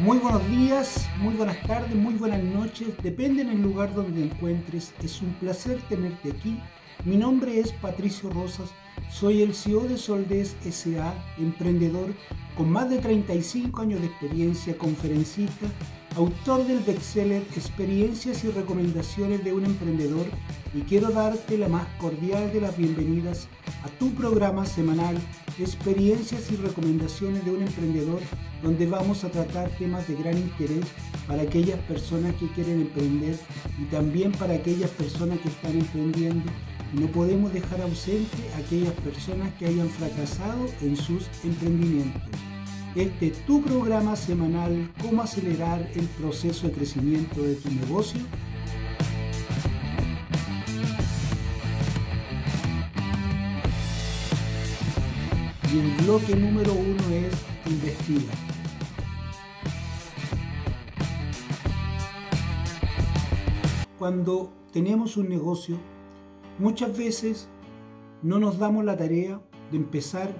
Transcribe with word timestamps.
Muy 0.00 0.18
buenos 0.18 0.48
días, 0.48 1.08
muy 1.18 1.34
buenas 1.34 1.60
tardes, 1.66 1.92
muy 1.92 2.14
buenas 2.14 2.40
noches, 2.40 2.86
depende 3.02 3.42
en 3.42 3.48
el 3.48 3.60
lugar 3.60 3.92
donde 3.92 4.20
te 4.20 4.32
encuentres. 4.32 4.94
Es 5.02 5.20
un 5.20 5.32
placer 5.34 5.80
tenerte 5.88 6.30
aquí. 6.30 6.60
Mi 7.04 7.16
nombre 7.16 7.58
es 7.58 7.72
Patricio 7.72 8.30
Rosas, 8.30 8.70
soy 9.10 9.42
el 9.42 9.52
CEO 9.56 9.80
de 9.80 9.96
Soldes 9.96 10.56
SA, 10.70 11.12
emprendedor 11.38 12.14
con 12.56 12.70
más 12.70 12.88
de 12.90 12.98
35 12.98 13.80
años 13.82 14.00
de 14.00 14.06
experiencia, 14.06 14.78
conferencista, 14.78 15.66
autor 16.16 16.66
del 16.66 16.80
bestseller 16.80 17.42
Experiencias 17.56 18.44
y 18.44 18.50
Recomendaciones 18.50 19.44
de 19.44 19.52
un 19.52 19.64
Emprendedor 19.64 20.26
y 20.74 20.80
quiero 20.82 21.10
darte 21.10 21.58
la 21.58 21.68
más 21.68 21.86
cordial 21.98 22.52
de 22.52 22.60
las 22.60 22.76
bienvenidas 22.76 23.48
a 23.84 23.88
tu 23.98 24.12
programa 24.14 24.66
semanal 24.66 25.16
Experiencias 25.58 26.50
y 26.50 26.56
Recomendaciones 26.56 27.44
de 27.44 27.52
un 27.52 27.62
Emprendedor 27.62 28.20
donde 28.62 28.86
vamos 28.86 29.24
a 29.24 29.30
tratar 29.30 29.70
temas 29.70 30.08
de 30.08 30.14
gran 30.16 30.36
interés 30.36 30.84
para 31.26 31.42
aquellas 31.42 31.78
personas 31.80 32.34
que 32.36 32.48
quieren 32.48 32.80
emprender 32.80 33.38
y 33.80 33.84
también 33.84 34.32
para 34.32 34.54
aquellas 34.54 34.90
personas 34.90 35.38
que 35.40 35.48
están 35.48 35.78
emprendiendo. 35.78 36.50
No 36.94 37.06
podemos 37.08 37.52
dejar 37.52 37.82
ausente 37.82 38.36
a 38.54 38.58
aquellas 38.58 38.94
personas 38.94 39.52
que 39.58 39.66
hayan 39.66 39.88
fracasado 39.90 40.66
en 40.80 40.96
sus 40.96 41.28
emprendimientos. 41.44 42.22
Este 42.98 43.28
es 43.28 43.46
tu 43.46 43.62
programa 43.62 44.16
semanal, 44.16 44.90
cómo 45.00 45.22
acelerar 45.22 45.88
el 45.94 46.04
proceso 46.06 46.66
de 46.66 46.72
crecimiento 46.72 47.40
de 47.40 47.54
tu 47.54 47.70
negocio. 47.70 48.20
Y 55.72 55.78
el 55.78 55.90
bloque 56.02 56.34
número 56.34 56.72
uno 56.72 57.04
es 57.14 57.70
investiga. 57.70 58.32
Cuando 63.96 64.52
tenemos 64.72 65.16
un 65.16 65.28
negocio, 65.28 65.78
muchas 66.58 66.98
veces 66.98 67.48
no 68.24 68.40
nos 68.40 68.58
damos 68.58 68.84
la 68.84 68.96
tarea 68.96 69.40
de 69.70 69.76
empezar 69.76 70.34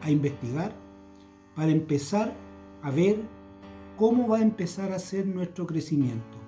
a 0.00 0.10
investigar 0.10 0.83
para 1.54 1.70
empezar 1.70 2.34
a 2.82 2.90
ver 2.90 3.20
cómo 3.96 4.28
va 4.28 4.38
a 4.38 4.42
empezar 4.42 4.92
a 4.92 4.98
ser 4.98 5.26
nuestro 5.26 5.66
crecimiento. 5.66 6.38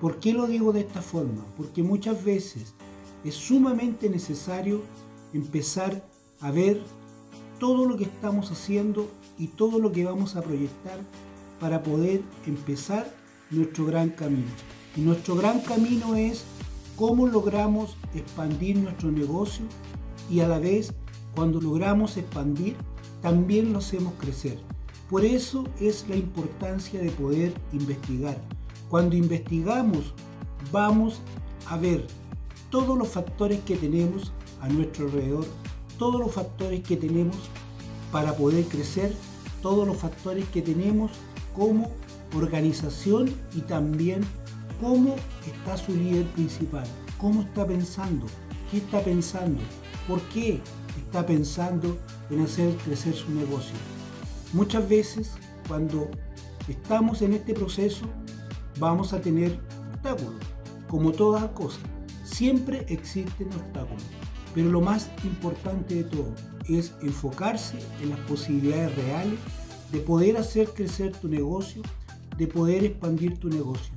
¿Por 0.00 0.18
qué 0.18 0.32
lo 0.32 0.46
digo 0.46 0.72
de 0.72 0.80
esta 0.80 1.00
forma? 1.00 1.44
Porque 1.56 1.82
muchas 1.82 2.24
veces 2.24 2.74
es 3.24 3.34
sumamente 3.34 4.10
necesario 4.10 4.82
empezar 5.32 6.04
a 6.40 6.50
ver 6.50 6.82
todo 7.58 7.86
lo 7.88 7.96
que 7.96 8.04
estamos 8.04 8.50
haciendo 8.50 9.08
y 9.38 9.46
todo 9.46 9.78
lo 9.78 9.92
que 9.92 10.04
vamos 10.04 10.34
a 10.36 10.42
proyectar 10.42 10.98
para 11.60 11.82
poder 11.82 12.22
empezar 12.46 13.14
nuestro 13.50 13.86
gran 13.86 14.10
camino. 14.10 14.50
Y 14.96 15.02
nuestro 15.02 15.36
gran 15.36 15.60
camino 15.60 16.16
es 16.16 16.44
cómo 16.96 17.26
logramos 17.26 17.96
expandir 18.14 18.76
nuestro 18.76 19.10
negocio 19.10 19.64
y 20.28 20.40
a 20.40 20.48
la 20.48 20.58
vez 20.58 20.92
cuando 21.34 21.60
logramos 21.60 22.16
expandir 22.16 22.76
también 23.22 23.72
lo 23.72 23.78
hacemos 23.78 24.12
crecer. 24.18 24.58
Por 25.08 25.24
eso 25.24 25.64
es 25.80 26.06
la 26.08 26.16
importancia 26.16 27.00
de 27.00 27.10
poder 27.10 27.54
investigar. 27.72 28.36
Cuando 28.88 29.16
investigamos 29.16 30.12
vamos 30.70 31.20
a 31.68 31.76
ver 31.76 32.06
todos 32.70 32.96
los 32.98 33.08
factores 33.08 33.60
que 33.60 33.76
tenemos 33.76 34.32
a 34.60 34.68
nuestro 34.68 35.06
alrededor, 35.06 35.46
todos 35.98 36.20
los 36.20 36.32
factores 36.32 36.82
que 36.82 36.96
tenemos 36.96 37.36
para 38.10 38.34
poder 38.34 38.64
crecer, 38.66 39.14
todos 39.60 39.86
los 39.86 39.96
factores 39.96 40.44
que 40.48 40.62
tenemos 40.62 41.12
como 41.54 41.90
organización 42.34 43.34
y 43.54 43.60
también 43.60 44.22
cómo 44.80 45.16
está 45.46 45.76
su 45.76 45.94
líder 45.94 46.26
principal, 46.28 46.84
cómo 47.18 47.42
está 47.42 47.66
pensando, 47.66 48.26
qué 48.70 48.78
está 48.78 49.00
pensando, 49.00 49.60
por 50.08 50.20
qué 50.28 50.60
está 50.98 51.24
pensando 51.26 51.96
en 52.32 52.40
hacer 52.40 52.74
crecer 52.78 53.14
su 53.14 53.30
negocio. 53.30 53.74
Muchas 54.52 54.88
veces 54.88 55.32
cuando 55.68 56.10
estamos 56.68 57.22
en 57.22 57.34
este 57.34 57.54
proceso 57.54 58.06
vamos 58.78 59.12
a 59.12 59.20
tener 59.20 59.58
obstáculos, 59.92 60.34
como 60.88 61.12
todas 61.12 61.44
cosas. 61.50 61.82
Siempre 62.24 62.84
existen 62.88 63.48
obstáculos, 63.48 64.02
pero 64.54 64.70
lo 64.70 64.80
más 64.80 65.10
importante 65.24 65.96
de 65.96 66.04
todo 66.04 66.34
es 66.68 66.94
enfocarse 67.02 67.78
en 68.02 68.10
las 68.10 68.18
posibilidades 68.20 68.94
reales 68.96 69.38
de 69.90 70.00
poder 70.00 70.36
hacer 70.36 70.68
crecer 70.70 71.12
tu 71.12 71.28
negocio, 71.28 71.82
de 72.38 72.46
poder 72.46 72.84
expandir 72.84 73.38
tu 73.38 73.48
negocio. 73.48 73.92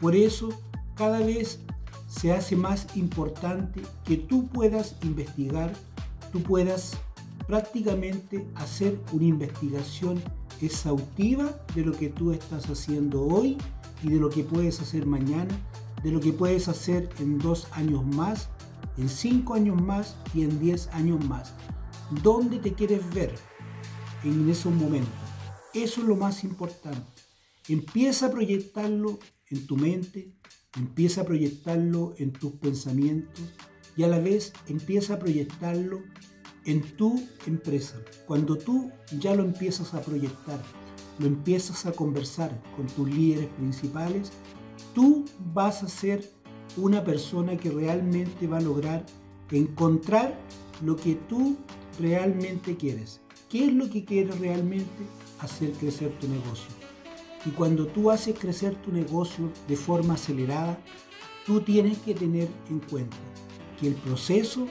Por 0.00 0.14
eso, 0.14 0.50
cada 0.94 1.20
vez 1.20 1.60
se 2.06 2.32
hace 2.32 2.56
más 2.56 2.86
importante 2.96 3.82
que 4.04 4.16
tú 4.16 4.46
puedas 4.48 4.96
investigar, 5.02 5.72
tú 6.32 6.42
puedas 6.42 6.98
prácticamente 7.48 8.46
hacer 8.56 9.00
una 9.10 9.24
investigación 9.24 10.22
exhaustiva 10.60 11.58
de 11.74 11.82
lo 11.82 11.92
que 11.92 12.10
tú 12.10 12.30
estás 12.30 12.68
haciendo 12.68 13.24
hoy 13.24 13.56
y 14.02 14.10
de 14.10 14.20
lo 14.20 14.28
que 14.28 14.44
puedes 14.44 14.80
hacer 14.80 15.06
mañana, 15.06 15.58
de 16.04 16.12
lo 16.12 16.20
que 16.20 16.32
puedes 16.32 16.68
hacer 16.68 17.08
en 17.18 17.38
dos 17.38 17.66
años 17.72 18.04
más, 18.04 18.50
en 18.98 19.08
cinco 19.08 19.54
años 19.54 19.80
más 19.80 20.14
y 20.34 20.42
en 20.42 20.60
diez 20.60 20.88
años 20.88 21.26
más. 21.26 21.54
¿Dónde 22.22 22.58
te 22.58 22.74
quieres 22.74 23.02
ver 23.14 23.34
en 24.24 24.48
esos 24.50 24.74
momentos? 24.74 25.08
Eso 25.72 26.02
es 26.02 26.06
lo 26.06 26.16
más 26.16 26.44
importante. 26.44 27.22
Empieza 27.66 28.26
a 28.26 28.30
proyectarlo 28.30 29.18
en 29.48 29.66
tu 29.66 29.76
mente, 29.78 30.34
empieza 30.76 31.22
a 31.22 31.24
proyectarlo 31.24 32.14
en 32.18 32.30
tus 32.30 32.52
pensamientos 32.52 33.54
y 33.96 34.02
a 34.02 34.08
la 34.08 34.18
vez 34.18 34.52
empieza 34.68 35.14
a 35.14 35.18
proyectarlo 35.18 36.02
en 36.68 36.82
tu 36.82 37.26
empresa. 37.46 37.96
Cuando 38.26 38.56
tú 38.56 38.90
ya 39.18 39.34
lo 39.34 39.42
empiezas 39.42 39.94
a 39.94 40.02
proyectar, 40.02 40.62
lo 41.18 41.26
empiezas 41.26 41.86
a 41.86 41.92
conversar 41.92 42.62
con 42.76 42.86
tus 42.88 43.08
líderes 43.08 43.48
principales, 43.56 44.30
tú 44.94 45.24
vas 45.54 45.82
a 45.82 45.88
ser 45.88 46.30
una 46.76 47.02
persona 47.02 47.56
que 47.56 47.70
realmente 47.70 48.46
va 48.46 48.58
a 48.58 48.60
lograr 48.60 49.06
encontrar 49.50 50.38
lo 50.84 50.94
que 50.94 51.14
tú 51.14 51.56
realmente 51.98 52.76
quieres. 52.76 53.22
¿Qué 53.48 53.64
es 53.64 53.72
lo 53.72 53.88
que 53.88 54.04
quieres 54.04 54.38
realmente? 54.38 55.02
Hacer 55.40 55.72
crecer 55.72 56.12
tu 56.18 56.28
negocio. 56.28 56.68
Y 57.46 57.50
cuando 57.50 57.86
tú 57.86 58.10
haces 58.10 58.38
crecer 58.38 58.74
tu 58.82 58.92
negocio 58.92 59.50
de 59.66 59.76
forma 59.76 60.14
acelerada, 60.14 60.78
tú 61.46 61.62
tienes 61.62 61.96
que 61.98 62.12
tener 62.12 62.48
en 62.68 62.80
cuenta 62.80 63.16
que 63.80 63.88
el 63.88 63.94
proceso 63.94 64.66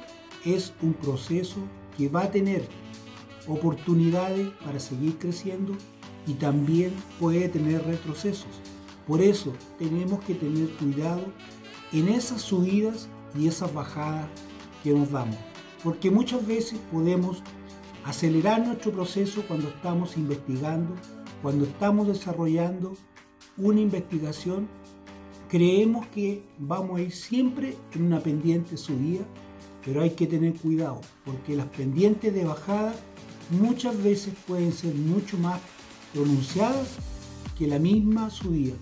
es 0.45 0.73
un 0.83 0.93
proceso 0.93 1.57
que 1.97 2.09
va 2.09 2.23
a 2.23 2.31
tener 2.31 2.67
oportunidades 3.47 4.49
para 4.63 4.79
seguir 4.79 5.17
creciendo 5.17 5.73
y 6.25 6.33
también 6.33 6.93
puede 7.19 7.49
tener 7.49 7.85
retrocesos. 7.85 8.61
Por 9.07 9.21
eso 9.21 9.53
tenemos 9.79 10.19
que 10.25 10.35
tener 10.35 10.69
cuidado 10.75 11.23
en 11.93 12.09
esas 12.09 12.41
subidas 12.41 13.09
y 13.37 13.47
esas 13.47 13.73
bajadas 13.73 14.27
que 14.83 14.91
nos 14.91 15.11
damos. 15.11 15.37
Porque 15.83 16.11
muchas 16.11 16.45
veces 16.45 16.79
podemos 16.91 17.41
acelerar 18.03 18.65
nuestro 18.65 18.91
proceso 18.91 19.43
cuando 19.47 19.69
estamos 19.69 20.17
investigando 20.17 20.93
cuando 21.41 21.65
estamos 21.65 22.07
desarrollando 22.07 22.93
una 23.57 23.79
investigación, 23.79 24.67
creemos 25.49 26.05
que 26.07 26.43
vamos 26.57 26.99
a 26.99 27.03
ir 27.03 27.11
siempre 27.11 27.75
en 27.93 28.03
una 28.03 28.19
pendiente 28.19 28.75
subida, 28.77 29.25
pero 29.87 30.01
hay 30.01 30.09
que 30.09 30.27
tener 30.27 30.53
cuidado, 30.55 30.99
porque 31.23 31.55
las 31.55 31.67
pendientes 31.67 32.33
de 32.33 32.43
bajada 32.43 32.93
muchas 33.49 34.03
veces 34.03 34.33
pueden 34.45 34.73
ser 34.73 34.93
mucho 34.93 35.37
más 35.37 35.61
pronunciadas 36.13 36.97
que 37.57 37.67
la 37.67 37.79
misma 37.79 38.29
subida. 38.29 38.75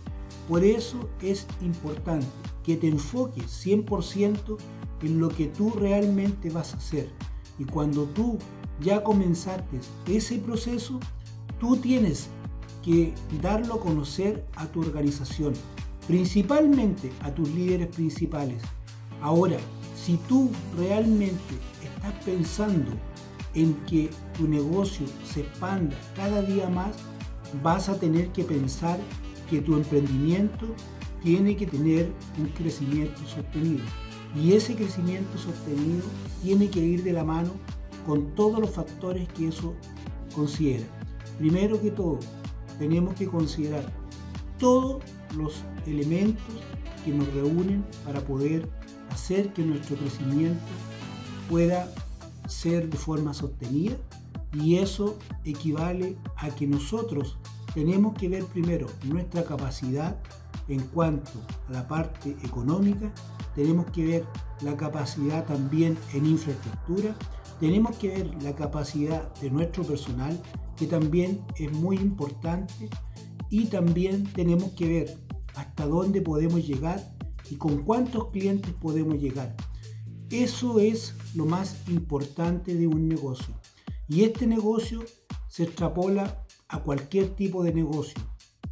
Por 0.49 0.63
eso 0.63 1.07
es 1.21 1.45
importante 1.61 2.25
que 2.63 2.75
te 2.75 2.87
enfoques 2.87 3.45
100% 3.65 4.57
en 5.03 5.19
lo 5.19 5.29
que 5.29 5.45
tú 5.45 5.69
realmente 5.69 6.49
vas 6.49 6.73
a 6.73 6.77
hacer. 6.77 7.07
Y 7.59 7.65
cuando 7.65 8.05
tú 8.05 8.39
ya 8.81 9.03
comenzaste 9.03 9.79
ese 10.07 10.39
proceso, 10.39 10.99
tú 11.59 11.77
tienes 11.77 12.29
que 12.83 13.13
darlo 13.43 13.75
a 13.75 13.79
conocer 13.79 14.43
a 14.55 14.65
tu 14.65 14.81
organización, 14.81 15.53
principalmente 16.07 17.11
a 17.21 17.31
tus 17.31 17.47
líderes 17.49 17.89
principales. 17.89 18.63
Ahora, 19.21 19.57
si 20.05 20.17
tú 20.27 20.51
realmente 20.77 21.55
estás 21.83 22.13
pensando 22.23 22.91
en 23.55 23.73
que 23.87 24.11
tu 24.37 24.47
negocio 24.47 25.07
se 25.23 25.39
expanda 25.39 25.97
cada 26.15 26.43
día 26.43 26.69
más, 26.69 26.95
vas 27.63 27.89
a 27.89 27.99
tener 27.99 28.31
que 28.31 28.43
pensar 28.43 28.99
que 29.49 29.61
tu 29.61 29.75
emprendimiento 29.75 30.67
tiene 31.23 31.55
que 31.55 31.65
tener 31.65 32.11
un 32.37 32.49
crecimiento 32.49 33.19
sostenido. 33.25 33.83
Y 34.35 34.53
ese 34.53 34.75
crecimiento 34.75 35.39
sostenido 35.39 36.03
tiene 36.43 36.69
que 36.69 36.81
ir 36.81 37.03
de 37.03 37.13
la 37.13 37.23
mano 37.23 37.49
con 38.05 38.35
todos 38.35 38.59
los 38.59 38.69
factores 38.69 39.27
que 39.29 39.47
eso 39.47 39.73
considera. 40.35 40.85
Primero 41.39 41.81
que 41.81 41.89
todo, 41.89 42.19
tenemos 42.77 43.15
que 43.15 43.25
considerar 43.25 43.91
todos 44.59 45.01
los 45.35 45.63
elementos 45.87 46.61
que 47.03 47.11
nos 47.11 47.27
reúnen 47.33 47.83
para 48.03 48.19
poder 48.21 48.69
hacer 49.09 49.53
que 49.53 49.63
nuestro 49.63 49.95
crecimiento 49.95 50.63
pueda 51.49 51.91
ser 52.47 52.89
de 52.89 52.97
forma 52.97 53.33
sostenida 53.33 53.95
y 54.53 54.77
eso 54.77 55.17
equivale 55.43 56.17
a 56.37 56.49
que 56.49 56.67
nosotros 56.67 57.37
tenemos 57.73 58.13
que 58.13 58.29
ver 58.29 58.45
primero 58.45 58.87
nuestra 59.03 59.43
capacidad 59.43 60.17
en 60.67 60.79
cuanto 60.79 61.31
a 61.67 61.71
la 61.71 61.87
parte 61.87 62.35
económica, 62.43 63.13
tenemos 63.53 63.85
que 63.91 64.05
ver 64.05 64.25
la 64.61 64.75
capacidad 64.75 65.45
también 65.45 65.97
en 66.13 66.25
infraestructura, 66.25 67.15
tenemos 67.59 67.95
que 67.97 68.09
ver 68.09 68.43
la 68.43 68.55
capacidad 68.55 69.33
de 69.35 69.51
nuestro 69.51 69.83
personal, 69.83 70.41
que 70.75 70.87
también 70.87 71.41
es 71.57 71.71
muy 71.71 71.97
importante, 71.97 72.89
y 73.49 73.65
también 73.65 74.23
tenemos 74.33 74.71
que 74.71 74.87
ver 74.87 75.17
hasta 75.55 75.85
dónde 75.85 76.21
podemos 76.21 76.65
llegar 76.65 77.14
y 77.49 77.55
con 77.55 77.83
cuántos 77.83 78.29
clientes 78.29 78.73
podemos 78.73 79.15
llegar. 79.19 79.55
Eso 80.29 80.79
es 80.79 81.15
lo 81.35 81.45
más 81.45 81.87
importante 81.87 82.75
de 82.75 82.87
un 82.87 83.07
negocio. 83.07 83.53
Y 84.07 84.23
este 84.23 84.47
negocio 84.47 85.03
se 85.47 85.63
extrapola 85.63 86.43
a 86.67 86.81
cualquier 86.81 87.29
tipo 87.35 87.63
de 87.63 87.73
negocio. 87.73 88.21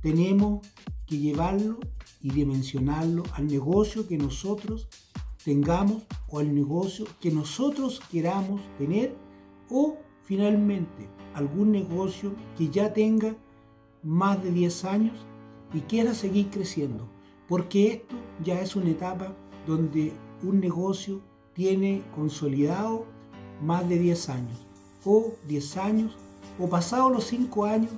Tenemos 0.01 0.67
que 1.05 1.17
llevarlo 1.17 1.79
y 2.21 2.31
dimensionarlo 2.31 3.23
al 3.33 3.47
negocio 3.47 4.07
que 4.07 4.17
nosotros 4.17 4.87
tengamos 5.43 6.03
o 6.29 6.39
al 6.39 6.53
negocio 6.53 7.05
que 7.19 7.31
nosotros 7.31 8.01
queramos 8.11 8.61
tener 8.77 9.15
o 9.69 9.97
finalmente 10.23 11.09
algún 11.33 11.71
negocio 11.71 12.33
que 12.57 12.69
ya 12.69 12.93
tenga 12.93 13.35
más 14.03 14.41
de 14.43 14.51
10 14.51 14.85
años 14.85 15.25
y 15.73 15.81
quiera 15.81 16.13
seguir 16.13 16.49
creciendo. 16.49 17.12
Porque 17.53 17.87
esto 17.87 18.15
ya 18.43 18.59
es 18.61 18.75
una 18.75 18.89
etapa 18.89 19.31
donde 19.67 20.11
un 20.41 20.59
negocio 20.59 21.21
tiene 21.53 22.01
consolidado 22.15 23.05
más 23.61 23.87
de 23.87 23.99
10 23.99 24.29
años 24.29 24.65
o 25.05 25.33
10 25.47 25.77
años 25.77 26.17
o 26.57 26.67
pasado 26.67 27.11
los 27.11 27.25
5 27.25 27.65
años 27.65 27.91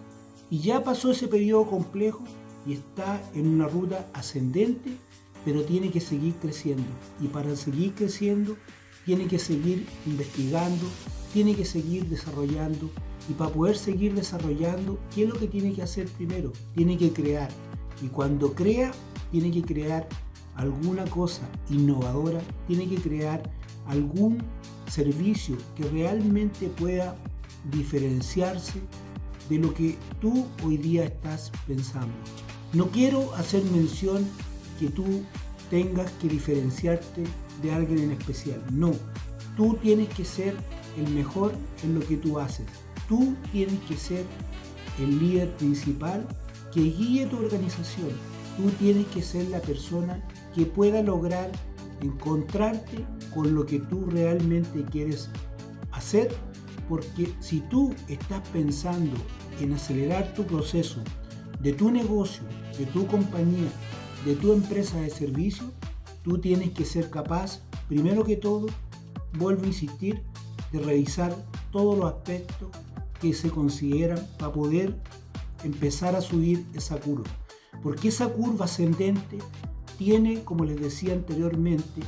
y 0.49 0.59
ya 0.59 0.83
pasó 0.83 1.09
ese 1.09 1.29
periodo 1.29 1.67
complejo 1.67 2.19
y 2.67 2.73
está 2.73 3.21
en 3.33 3.47
una 3.47 3.69
ruta 3.69 4.05
ascendente, 4.11 4.91
pero 5.45 5.63
tiene 5.63 5.89
que 5.89 6.01
seguir 6.01 6.33
creciendo. 6.41 6.91
Y 7.21 7.27
para 7.27 7.55
seguir 7.55 7.93
creciendo, 7.93 8.57
tiene 9.05 9.25
que 9.25 9.39
seguir 9.39 9.87
investigando, 10.05 10.85
tiene 11.31 11.55
que 11.55 11.63
seguir 11.63 12.09
desarrollando. 12.09 12.89
Y 13.29 13.33
para 13.35 13.51
poder 13.51 13.77
seguir 13.77 14.15
desarrollando, 14.15 14.99
¿qué 15.15 15.23
es 15.23 15.29
lo 15.29 15.39
que 15.39 15.47
tiene 15.47 15.71
que 15.71 15.81
hacer 15.81 16.09
primero? 16.09 16.51
Tiene 16.75 16.97
que 16.97 17.13
crear. 17.13 17.49
Y 18.01 18.07
cuando 18.07 18.53
crea, 18.53 18.91
tiene 19.31 19.51
que 19.51 19.61
crear 19.61 20.07
alguna 20.55 21.03
cosa 21.05 21.41
innovadora, 21.69 22.41
tiene 22.67 22.87
que 22.87 22.95
crear 22.95 23.43
algún 23.87 24.37
servicio 24.87 25.57
que 25.75 25.83
realmente 25.83 26.67
pueda 26.67 27.15
diferenciarse 27.71 28.79
de 29.49 29.57
lo 29.57 29.73
que 29.73 29.97
tú 30.21 30.45
hoy 30.63 30.77
día 30.77 31.05
estás 31.05 31.51
pensando. 31.67 32.13
No 32.73 32.87
quiero 32.87 33.33
hacer 33.35 33.63
mención 33.65 34.25
que 34.79 34.89
tú 34.89 35.23
tengas 35.69 36.11
que 36.13 36.27
diferenciarte 36.27 37.23
de 37.61 37.71
alguien 37.71 37.99
en 37.99 38.11
especial. 38.11 38.61
No, 38.71 38.91
tú 39.55 39.77
tienes 39.81 40.09
que 40.09 40.25
ser 40.25 40.55
el 40.97 41.09
mejor 41.13 41.53
en 41.83 41.95
lo 41.95 42.05
que 42.05 42.17
tú 42.17 42.39
haces. 42.39 42.65
Tú 43.07 43.35
tienes 43.51 43.79
que 43.81 43.95
ser 43.95 44.25
el 44.99 45.19
líder 45.19 45.55
principal 45.57 46.25
que 46.73 46.81
guíe 46.81 47.25
tu 47.27 47.37
organización. 47.37 48.09
Tú 48.57 48.69
tienes 48.79 49.05
que 49.07 49.21
ser 49.21 49.47
la 49.49 49.61
persona 49.61 50.23
que 50.53 50.65
pueda 50.65 51.01
lograr 51.01 51.51
encontrarte 52.01 53.05
con 53.33 53.53
lo 53.53 53.65
que 53.65 53.79
tú 53.79 54.05
realmente 54.05 54.83
quieres 54.85 55.29
hacer. 55.91 56.33
Porque 56.87 57.33
si 57.39 57.61
tú 57.61 57.93
estás 58.07 58.47
pensando 58.49 59.15
en 59.59 59.73
acelerar 59.73 60.33
tu 60.33 60.45
proceso 60.45 61.01
de 61.59 61.73
tu 61.73 61.89
negocio, 61.89 62.43
de 62.77 62.85
tu 62.85 63.07
compañía, 63.07 63.69
de 64.23 64.35
tu 64.35 64.53
empresa 64.53 65.01
de 65.01 65.09
servicio, 65.09 65.71
tú 66.23 66.37
tienes 66.37 66.71
que 66.71 66.85
ser 66.85 67.09
capaz, 67.09 67.61
primero 67.87 68.23
que 68.23 68.35
todo, 68.35 68.67
vuelvo 69.37 69.63
a 69.63 69.67
insistir, 69.67 70.21
de 70.71 70.79
revisar 70.79 71.35
todos 71.71 71.97
los 71.97 72.13
aspectos 72.13 72.69
que 73.19 73.33
se 73.33 73.49
consideran 73.49 74.19
para 74.37 74.51
poder 74.51 74.95
empezar 75.63 76.15
a 76.15 76.21
subir 76.21 76.65
esa 76.73 76.99
curva. 76.99 77.29
Porque 77.85 78.07
esa 78.07 78.29
curva 78.29 78.65
ascendente 78.65 79.37
tiene, 79.99 80.43
como 80.43 80.65
les 80.65 80.81
decía 80.81 81.13
anteriormente, 81.13 82.01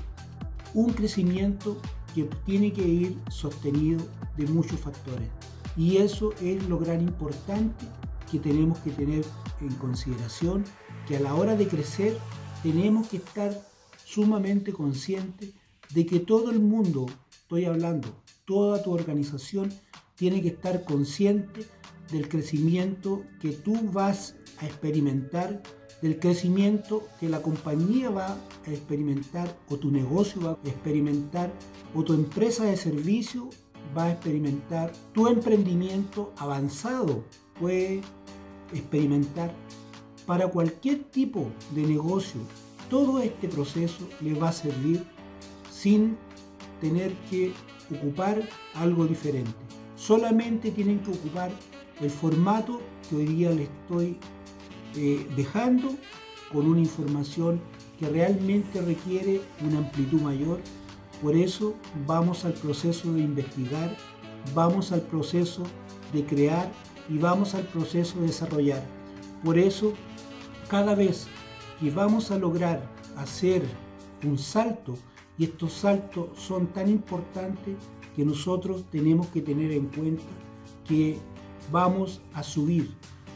un 0.73 0.91
crecimiento 0.91 1.77
que 2.15 2.23
tiene 2.47 2.73
que 2.73 2.81
ir 2.81 3.15
sostenido 3.29 4.03
de 4.37 4.47
muchos 4.47 4.79
factores. 4.79 5.29
Y 5.75 5.97
eso 5.97 6.33
es 6.41 6.67
lo 6.67 6.79
gran 6.79 7.01
importante 7.01 7.85
que 8.31 8.39
tenemos 8.39 8.79
que 8.79 8.89
tener 8.89 9.23
en 9.61 9.75
consideración, 9.75 10.65
que 11.07 11.17
a 11.17 11.19
la 11.19 11.35
hora 11.35 11.55
de 11.55 11.67
crecer 11.67 12.17
tenemos 12.63 13.07
que 13.09 13.17
estar 13.17 13.55
sumamente 14.03 14.73
conscientes 14.73 15.53
de 15.93 16.07
que 16.07 16.19
todo 16.19 16.49
el 16.49 16.59
mundo, 16.59 17.05
estoy 17.29 17.65
hablando, 17.65 18.07
toda 18.45 18.81
tu 18.81 18.93
organización 18.93 19.71
tiene 20.15 20.41
que 20.41 20.47
estar 20.47 20.85
consciente 20.85 21.67
del 22.11 22.27
crecimiento 22.27 23.21
que 23.39 23.51
tú 23.51 23.79
vas 23.91 24.36
a 24.59 24.65
experimentar, 24.65 25.61
del 26.01 26.19
crecimiento 26.19 27.07
que 27.19 27.29
la 27.29 27.41
compañía 27.41 28.09
va 28.09 28.37
a 28.65 28.71
experimentar 28.71 29.57
o 29.69 29.77
tu 29.77 29.91
negocio 29.91 30.41
va 30.41 30.51
a 30.51 30.67
experimentar 30.67 31.51
o 31.95 32.03
tu 32.03 32.13
empresa 32.13 32.65
de 32.65 32.77
servicio 32.77 33.49
va 33.97 34.05
a 34.05 34.11
experimentar, 34.11 34.91
tu 35.13 35.27
emprendimiento 35.27 36.33
avanzado 36.37 37.23
puede 37.59 38.01
experimentar. 38.73 39.51
Para 40.25 40.49
cualquier 40.49 41.03
tipo 41.05 41.47
de 41.71 41.83
negocio, 41.83 42.41
todo 42.89 43.19
este 43.19 43.47
proceso 43.47 44.07
le 44.21 44.33
va 44.33 44.49
a 44.49 44.53
servir 44.53 45.03
sin 45.71 46.17
tener 46.81 47.13
que 47.29 47.53
ocupar 47.95 48.41
algo 48.75 49.07
diferente. 49.07 49.51
Solamente 49.95 50.71
tienen 50.71 50.99
que 50.99 51.11
ocupar 51.11 51.49
el 52.01 52.09
formato 52.09 52.81
que 53.09 53.15
hoy 53.15 53.25
día 53.25 53.51
les 53.51 53.69
estoy 53.69 54.17
eh, 54.97 55.27
dejando 55.35 55.95
con 56.51 56.67
una 56.67 56.79
información 56.79 57.61
que 57.99 58.09
realmente 58.09 58.81
requiere 58.81 59.41
una 59.65 59.79
amplitud 59.79 60.21
mayor. 60.21 60.59
Por 61.21 61.35
eso 61.35 61.75
vamos 62.05 62.45
al 62.45 62.53
proceso 62.53 63.11
de 63.13 63.21
investigar, 63.21 63.95
vamos 64.53 64.91
al 64.91 65.01
proceso 65.01 65.63
de 66.13 66.25
crear 66.25 66.71
y 67.09 67.17
vamos 67.17 67.55
al 67.55 67.63
proceso 67.63 68.19
de 68.19 68.27
desarrollar. 68.27 68.83
Por 69.43 69.57
eso, 69.57 69.93
cada 70.67 70.95
vez 70.95 71.27
que 71.79 71.89
vamos 71.91 72.31
a 72.31 72.37
lograr 72.37 72.81
hacer 73.15 73.63
un 74.23 74.37
salto, 74.37 74.95
y 75.37 75.45
estos 75.45 75.73
saltos 75.73 76.29
son 76.35 76.67
tan 76.67 76.89
importantes 76.89 77.75
que 78.15 78.25
nosotros 78.25 78.83
tenemos 78.91 79.27
que 79.27 79.41
tener 79.41 79.71
en 79.71 79.85
cuenta 79.85 80.23
que 80.87 81.17
vamos 81.71 82.21
a 82.33 82.41
subir. 82.41 82.91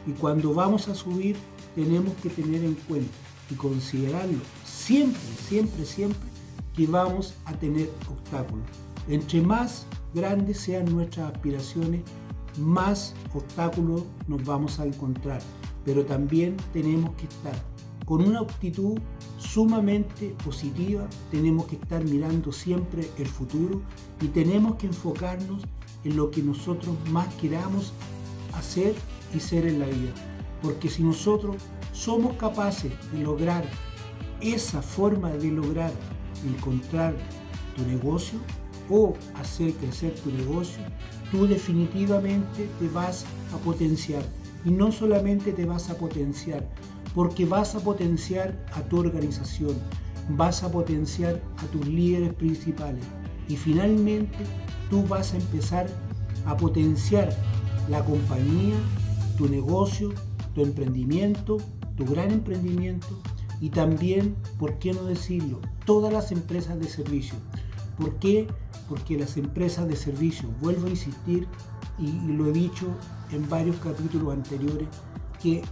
Y 0.06 0.10
cuando 0.12 0.52
vamos 0.52 0.88
a 0.88 0.94
subir, 0.94 1.36
tenemos 1.74 2.12
que 2.22 2.30
tener 2.30 2.64
en 2.64 2.74
cuenta 2.74 3.12
y 3.50 3.54
considerarlo 3.54 4.38
siempre, 4.64 5.20
siempre, 5.48 5.84
siempre 5.84 6.28
que 6.74 6.86
vamos 6.86 7.34
a 7.44 7.52
tener 7.52 7.90
obstáculos. 8.10 8.64
Entre 9.08 9.40
más 9.40 9.86
grandes 10.14 10.58
sean 10.58 10.86
nuestras 10.86 11.32
aspiraciones, 11.32 12.02
más 12.58 13.14
obstáculos 13.34 14.02
nos 14.26 14.44
vamos 14.44 14.78
a 14.78 14.86
encontrar. 14.86 15.40
Pero 15.84 16.04
también 16.04 16.56
tenemos 16.72 17.14
que 17.16 17.24
estar 17.24 17.54
con 18.04 18.22
una 18.22 18.40
actitud 18.40 18.98
sumamente 19.38 20.34
positiva, 20.44 21.08
tenemos 21.30 21.66
que 21.66 21.76
estar 21.76 22.04
mirando 22.04 22.52
siempre 22.52 23.08
el 23.18 23.26
futuro 23.26 23.80
y 24.20 24.28
tenemos 24.28 24.76
que 24.76 24.86
enfocarnos 24.86 25.62
en 26.04 26.16
lo 26.16 26.30
que 26.30 26.42
nosotros 26.42 26.96
más 27.10 27.32
queramos 27.34 27.92
hacer 28.54 28.94
y 29.34 29.40
ser 29.40 29.66
en 29.66 29.78
la 29.78 29.86
vida. 29.86 30.31
Porque 30.62 30.88
si 30.88 31.02
nosotros 31.02 31.56
somos 31.92 32.36
capaces 32.36 32.92
de 33.12 33.22
lograr 33.22 33.64
esa 34.40 34.82
forma 34.82 35.30
de 35.30 35.50
lograr 35.50 35.92
encontrar 36.46 37.14
tu 37.76 37.84
negocio 37.86 38.38
o 38.90 39.14
hacer 39.34 39.72
crecer 39.74 40.14
tu 40.16 40.30
negocio, 40.30 40.82
tú 41.30 41.46
definitivamente 41.46 42.68
te 42.78 42.88
vas 42.88 43.24
a 43.54 43.58
potenciar. 43.58 44.22
Y 44.64 44.70
no 44.70 44.92
solamente 44.92 45.52
te 45.52 45.64
vas 45.64 45.90
a 45.90 45.96
potenciar, 45.96 46.68
porque 47.14 47.44
vas 47.46 47.74
a 47.74 47.80
potenciar 47.80 48.56
a 48.74 48.82
tu 48.82 48.98
organización, 48.98 49.76
vas 50.30 50.62
a 50.62 50.70
potenciar 50.70 51.40
a 51.58 51.66
tus 51.66 51.86
líderes 51.86 52.32
principales 52.34 53.04
y 53.48 53.56
finalmente 53.56 54.38
tú 54.88 55.04
vas 55.06 55.34
a 55.34 55.36
empezar 55.36 55.86
a 56.46 56.56
potenciar 56.56 57.34
la 57.88 58.04
compañía, 58.04 58.76
tu 59.36 59.48
negocio 59.48 60.12
tu 60.54 60.62
emprendimiento, 60.62 61.58
tu 61.96 62.04
gran 62.04 62.30
emprendimiento 62.30 63.06
y 63.60 63.70
también, 63.70 64.34
¿por 64.58 64.78
qué 64.78 64.92
no 64.92 65.04
decirlo?, 65.04 65.60
todas 65.86 66.12
las 66.12 66.32
empresas 66.32 66.78
de 66.78 66.88
servicio. 66.88 67.36
¿Por 67.96 68.18
qué? 68.18 68.46
Porque 68.88 69.18
las 69.18 69.36
empresas 69.36 69.86
de 69.88 69.96
servicio, 69.96 70.48
vuelvo 70.60 70.86
a 70.86 70.90
insistir 70.90 71.46
y, 71.98 72.10
lo 72.32 72.48
he 72.48 72.52
dicho 72.52 72.86
en 73.30 73.48
varios 73.48 73.76
capítulos 73.76 74.32
anteriores, 74.32 74.88
que 75.40 75.62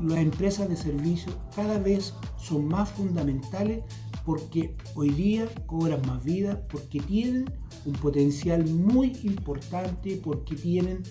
las 0.00 0.18
empresas 0.18 0.68
de 0.68 0.76
servicio 0.76 1.32
cada 1.54 1.78
vez 1.78 2.14
son 2.36 2.66
más 2.68 2.90
fundamentales 2.90 3.82
porque 4.24 4.76
hoy 4.94 5.10
día 5.10 5.46
cobran 5.66 6.02
más 6.06 6.22
vida, 6.24 6.66
porque 6.68 7.00
tienen 7.00 7.52
un 7.84 7.92
potencial 7.92 8.66
muy 8.66 9.16
importante, 9.22 10.20
porque 10.22 10.56
tienen 10.56 11.02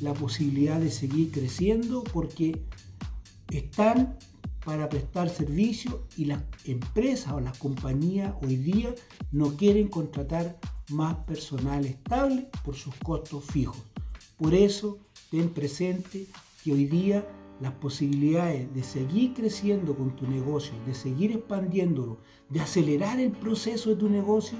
la 0.00 0.14
posibilidad 0.14 0.80
de 0.80 0.90
seguir 0.90 1.30
creciendo, 1.30 2.04
porque 2.04 2.62
están 3.50 4.18
para 4.64 4.88
prestar 4.88 5.28
servicio 5.30 6.04
y 6.16 6.24
las 6.24 6.42
empresas 6.64 7.32
o 7.32 7.40
las 7.40 7.56
compañías 7.58 8.34
hoy 8.42 8.56
día 8.56 8.94
no 9.30 9.56
quieren 9.56 9.86
contratar 9.88 10.58
más 10.90 11.16
personal 11.18 11.84
estable 11.86 12.48
por 12.64 12.74
sus 12.74 12.94
costos 12.96 13.44
fijos. 13.44 13.76
Por 14.36 14.54
eso, 14.54 14.98
ten 15.30 15.50
presente 15.50 16.26
que 16.62 16.72
hoy 16.72 16.86
día 16.86 17.26
las 17.60 17.72
posibilidades 17.74 18.72
de 18.74 18.82
seguir 18.82 19.34
creciendo 19.34 19.96
con 19.96 20.14
tu 20.14 20.26
negocio, 20.26 20.74
de 20.84 20.94
seguir 20.94 21.32
expandiéndolo, 21.32 22.18
de 22.50 22.60
acelerar 22.60 23.18
el 23.20 23.32
proceso 23.32 23.90
de 23.90 23.96
tu 23.96 24.10
negocio 24.10 24.58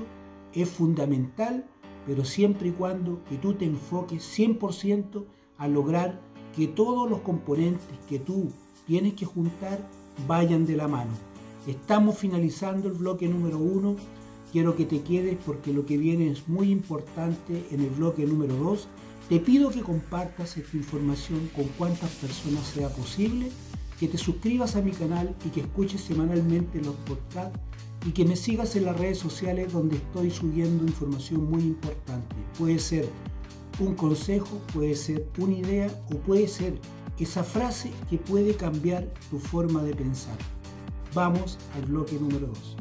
es 0.52 0.68
fundamental, 0.68 1.68
pero 2.06 2.24
siempre 2.24 2.68
y 2.68 2.72
cuando 2.72 3.22
que 3.28 3.36
tú 3.36 3.54
te 3.54 3.64
enfoques 3.64 4.22
100% 4.38 5.24
a 5.58 5.68
lograr 5.68 6.20
que 6.54 6.68
todos 6.68 7.10
los 7.10 7.20
componentes 7.20 7.86
que 8.08 8.18
tú 8.18 8.50
tienes 8.86 9.14
que 9.14 9.26
juntar 9.26 9.78
vayan 10.26 10.64
de 10.64 10.76
la 10.76 10.88
mano. 10.88 11.10
Estamos 11.66 12.18
finalizando 12.18 12.88
el 12.88 12.94
bloque 12.94 13.28
número 13.28 13.58
uno. 13.58 13.96
Quiero 14.52 14.76
que 14.76 14.86
te 14.86 15.02
quedes 15.02 15.36
porque 15.44 15.72
lo 15.72 15.84
que 15.84 15.98
viene 15.98 16.30
es 16.30 16.48
muy 16.48 16.70
importante 16.70 17.66
en 17.70 17.80
el 17.80 17.90
bloque 17.90 18.24
número 18.24 18.54
dos. 18.54 18.88
Te 19.28 19.40
pido 19.40 19.70
que 19.70 19.80
compartas 19.80 20.56
esta 20.56 20.76
información 20.76 21.50
con 21.54 21.64
cuantas 21.76 22.10
personas 22.12 22.64
sea 22.68 22.88
posible, 22.88 23.50
que 23.98 24.06
te 24.06 24.16
suscribas 24.16 24.76
a 24.76 24.82
mi 24.82 24.92
canal 24.92 25.34
y 25.44 25.48
que 25.48 25.62
escuches 25.62 26.00
semanalmente 26.00 26.80
los 26.80 26.94
podcasts 26.94 27.58
y 28.06 28.12
que 28.12 28.24
me 28.24 28.36
sigas 28.36 28.76
en 28.76 28.84
las 28.84 28.96
redes 28.96 29.18
sociales 29.18 29.72
donde 29.72 29.96
estoy 29.96 30.30
subiendo 30.30 30.84
información 30.84 31.50
muy 31.50 31.62
importante. 31.62 32.36
Puede 32.56 32.78
ser 32.78 33.08
un 33.80 33.96
consejo, 33.96 34.60
puede 34.72 34.94
ser 34.94 35.26
una 35.38 35.54
idea 35.54 35.88
o 36.12 36.16
puede 36.18 36.46
ser 36.46 36.78
esa 37.18 37.42
frase 37.42 37.90
que 38.08 38.16
puede 38.16 38.54
cambiar 38.54 39.12
tu 39.28 39.40
forma 39.40 39.82
de 39.82 39.92
pensar. 39.92 40.36
Vamos 41.14 41.58
al 41.74 41.86
bloque 41.86 42.16
número 42.16 42.46
2. 42.46 42.76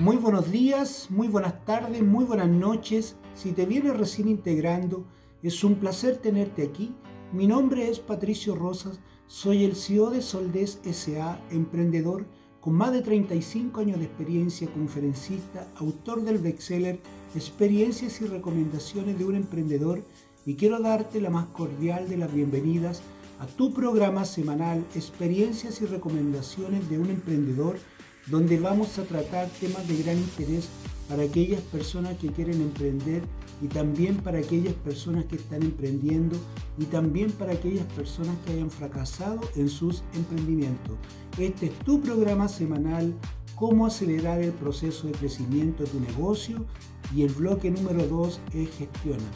Muy 0.00 0.16
buenos 0.16 0.50
días, 0.50 1.08
muy 1.10 1.28
buenas 1.28 1.64
tardes, 1.66 2.02
muy 2.02 2.24
buenas 2.24 2.48
noches. 2.48 3.16
Si 3.34 3.52
te 3.52 3.66
vienes 3.66 3.94
recién 3.94 4.28
integrando, 4.28 5.04
es 5.42 5.62
un 5.62 5.74
placer 5.74 6.16
tenerte 6.16 6.62
aquí. 6.62 6.94
Mi 7.32 7.46
nombre 7.46 7.88
es 7.88 8.00
Patricio 8.00 8.54
Rosas, 8.54 9.00
soy 9.32 9.64
el 9.64 9.76
CEO 9.76 10.10
de 10.10 10.20
Soldes 10.20 10.78
SA, 10.84 11.40
emprendedor 11.50 12.26
con 12.60 12.74
más 12.74 12.92
de 12.92 13.00
35 13.00 13.80
años 13.80 13.98
de 13.98 14.04
experiencia, 14.04 14.68
conferencista, 14.70 15.66
autor 15.76 16.22
del 16.22 16.36
bestseller 16.36 17.00
Experiencias 17.34 18.20
y 18.20 18.26
recomendaciones 18.26 19.18
de 19.18 19.24
un 19.24 19.36
emprendedor 19.36 20.04
y 20.44 20.56
quiero 20.56 20.80
darte 20.80 21.18
la 21.18 21.30
más 21.30 21.46
cordial 21.46 22.10
de 22.10 22.18
las 22.18 22.30
bienvenidas 22.30 23.00
a 23.40 23.46
tu 23.46 23.72
programa 23.72 24.26
semanal 24.26 24.84
Experiencias 24.94 25.80
y 25.80 25.86
recomendaciones 25.86 26.90
de 26.90 26.98
un 26.98 27.08
emprendedor 27.08 27.78
donde 28.26 28.60
vamos 28.60 28.98
a 28.98 29.04
tratar 29.04 29.48
temas 29.48 29.88
de 29.88 30.02
gran 30.02 30.18
interés 30.18 30.68
para 31.08 31.22
aquellas 31.22 31.62
personas 31.62 32.18
que 32.18 32.28
quieren 32.28 32.60
emprender 32.60 33.22
y 33.62 33.68
también 33.68 34.16
para 34.16 34.38
aquellas 34.38 34.74
personas 34.74 35.24
que 35.26 35.36
están 35.36 35.62
emprendiendo 35.62 36.36
y 36.78 36.84
también 36.86 37.30
para 37.30 37.52
aquellas 37.52 37.86
personas 37.92 38.36
que 38.44 38.54
hayan 38.54 38.70
fracasado 38.70 39.40
en 39.54 39.68
sus 39.68 40.02
emprendimientos. 40.14 40.98
Este 41.38 41.66
es 41.66 41.78
tu 41.80 42.00
programa 42.00 42.48
semanal, 42.48 43.14
cómo 43.54 43.86
acelerar 43.86 44.42
el 44.42 44.50
proceso 44.50 45.06
de 45.06 45.12
crecimiento 45.12 45.84
de 45.84 45.90
tu 45.90 46.00
negocio 46.00 46.66
y 47.14 47.22
el 47.22 47.32
bloque 47.32 47.70
número 47.70 48.04
2 48.06 48.40
es 48.52 48.70
gestiona. 48.70 49.30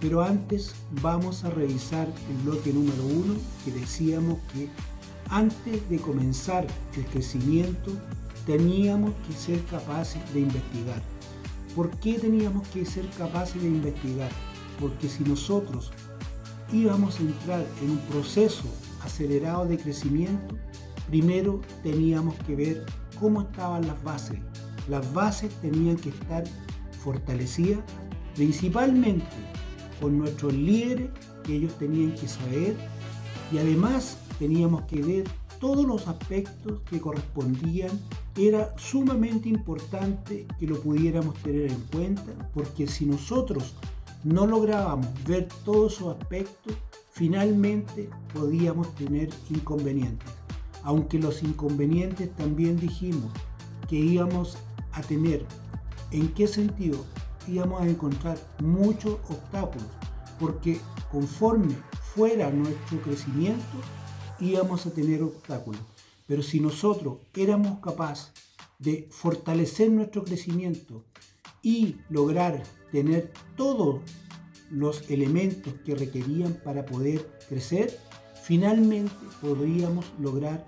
Pero 0.00 0.22
antes 0.22 0.74
vamos 1.02 1.44
a 1.44 1.50
revisar 1.50 2.06
el 2.06 2.36
bloque 2.44 2.72
número 2.72 3.04
1 3.04 3.34
que 3.64 3.72
decíamos 3.72 4.38
que 4.52 4.68
antes 5.30 5.88
de 5.88 5.98
comenzar 5.98 6.66
el 6.96 7.04
crecimiento 7.06 7.90
teníamos 8.46 9.12
que 9.26 9.32
ser 9.32 9.64
capaces 9.64 10.22
de 10.32 10.40
investigar. 10.40 11.02
¿Por 11.74 11.90
qué 11.98 12.18
teníamos 12.18 12.66
que 12.68 12.84
ser 12.84 13.08
capaces 13.18 13.60
de 13.60 13.68
investigar? 13.68 14.30
Porque 14.80 15.08
si 15.08 15.24
nosotros 15.24 15.90
íbamos 16.72 17.18
a 17.18 17.22
entrar 17.22 17.66
en 17.82 17.90
un 17.90 17.98
proceso 17.98 18.64
acelerado 19.02 19.66
de 19.66 19.78
crecimiento, 19.78 20.56
primero 21.08 21.60
teníamos 21.82 22.34
que 22.46 22.54
ver 22.54 22.86
cómo 23.18 23.42
estaban 23.42 23.86
las 23.86 24.02
bases. 24.02 24.38
Las 24.88 25.12
bases 25.12 25.52
tenían 25.60 25.96
que 25.96 26.10
estar 26.10 26.44
fortalecidas 27.02 27.80
principalmente 28.34 29.26
con 30.00 30.18
nuestros 30.18 30.52
líderes 30.52 31.10
que 31.42 31.56
ellos 31.56 31.76
tenían 31.78 32.14
que 32.14 32.28
saber 32.28 32.76
y 33.52 33.58
además 33.58 34.18
teníamos 34.38 34.82
que 34.82 35.02
ver 35.02 35.24
todos 35.60 35.84
los 35.84 36.08
aspectos 36.08 36.80
que 36.90 37.00
correspondían 37.00 37.90
era 38.36 38.74
sumamente 38.76 39.48
importante 39.48 40.46
que 40.58 40.66
lo 40.66 40.80
pudiéramos 40.80 41.34
tener 41.42 41.70
en 41.70 41.80
cuenta 41.92 42.50
porque 42.52 42.86
si 42.86 43.06
nosotros 43.06 43.74
no 44.24 44.46
lográbamos 44.46 45.06
ver 45.24 45.48
todos 45.64 45.94
esos 45.94 46.16
aspectos, 46.16 46.74
finalmente 47.12 48.10
podíamos 48.32 48.92
tener 48.96 49.30
inconvenientes. 49.50 50.28
Aunque 50.82 51.18
los 51.18 51.42
inconvenientes 51.42 52.34
también 52.34 52.78
dijimos 52.78 53.30
que 53.88 53.96
íbamos 53.96 54.58
a 54.92 55.02
tener, 55.02 55.44
¿en 56.10 56.28
qué 56.34 56.48
sentido? 56.48 57.04
Íbamos 57.46 57.82
a 57.82 57.88
encontrar 57.88 58.38
muchos 58.60 59.14
obstáculos, 59.28 59.86
porque 60.40 60.80
conforme 61.12 61.76
fuera 62.14 62.50
nuestro 62.50 63.00
crecimiento, 63.02 63.78
íbamos 64.40 64.86
a 64.86 64.90
tener 64.90 65.22
obstáculos. 65.22 65.93
Pero 66.26 66.42
si 66.42 66.60
nosotros 66.60 67.18
éramos 67.34 67.80
capaces 67.80 68.32
de 68.78 69.08
fortalecer 69.10 69.90
nuestro 69.90 70.24
crecimiento 70.24 71.04
y 71.62 71.96
lograr 72.08 72.62
tener 72.92 73.32
todos 73.56 74.00
los 74.70 75.10
elementos 75.10 75.74
que 75.84 75.94
requerían 75.94 76.54
para 76.64 76.84
poder 76.84 77.30
crecer, 77.48 77.98
finalmente 78.42 79.14
podríamos 79.40 80.06
lograr 80.18 80.66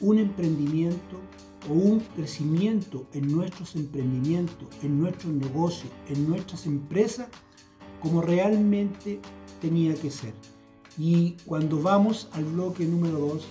un 0.00 0.18
emprendimiento 0.18 1.20
o 1.68 1.72
un 1.72 2.00
crecimiento 2.00 3.06
en 3.12 3.32
nuestros 3.32 3.74
emprendimientos, 3.76 4.68
en 4.82 5.00
nuestros 5.00 5.32
negocios, 5.32 5.90
en 6.08 6.28
nuestras 6.28 6.66
empresas, 6.66 7.28
como 8.00 8.22
realmente 8.22 9.20
tenía 9.60 9.94
que 9.94 10.10
ser. 10.10 10.34
Y 10.96 11.32
cuando 11.46 11.80
vamos 11.80 12.28
al 12.32 12.44
bloque 12.44 12.84
número 12.84 13.18
2, 13.18 13.46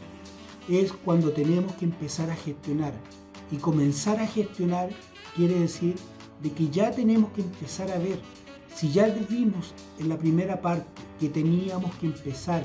es 0.67 0.91
cuando 0.91 1.31
tenemos 1.31 1.73
que 1.73 1.85
empezar 1.85 2.29
a 2.29 2.35
gestionar. 2.35 2.93
Y 3.51 3.57
comenzar 3.57 4.19
a 4.19 4.27
gestionar 4.27 4.89
quiere 5.35 5.59
decir 5.59 5.95
de 6.41 6.51
que 6.51 6.69
ya 6.69 6.91
tenemos 6.91 7.31
que 7.31 7.41
empezar 7.41 7.89
a 7.91 7.97
ver, 7.97 8.19
si 8.75 8.91
ya 8.91 9.07
vimos 9.07 9.73
en 9.99 10.09
la 10.09 10.17
primera 10.17 10.61
parte 10.61 10.87
que 11.19 11.29
teníamos 11.29 11.93
que 11.95 12.07
empezar 12.07 12.63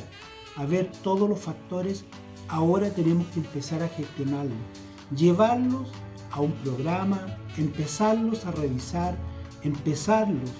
a 0.56 0.66
ver 0.66 0.90
todos 1.02 1.28
los 1.28 1.38
factores, 1.38 2.04
ahora 2.48 2.90
tenemos 2.90 3.26
que 3.28 3.40
empezar 3.40 3.82
a 3.82 3.88
gestionarlos, 3.88 4.58
llevarlos 5.16 5.88
a 6.30 6.40
un 6.40 6.52
programa, 6.52 7.38
empezarlos 7.56 8.44
a 8.44 8.50
revisar, 8.50 9.16
empezarlos 9.62 10.50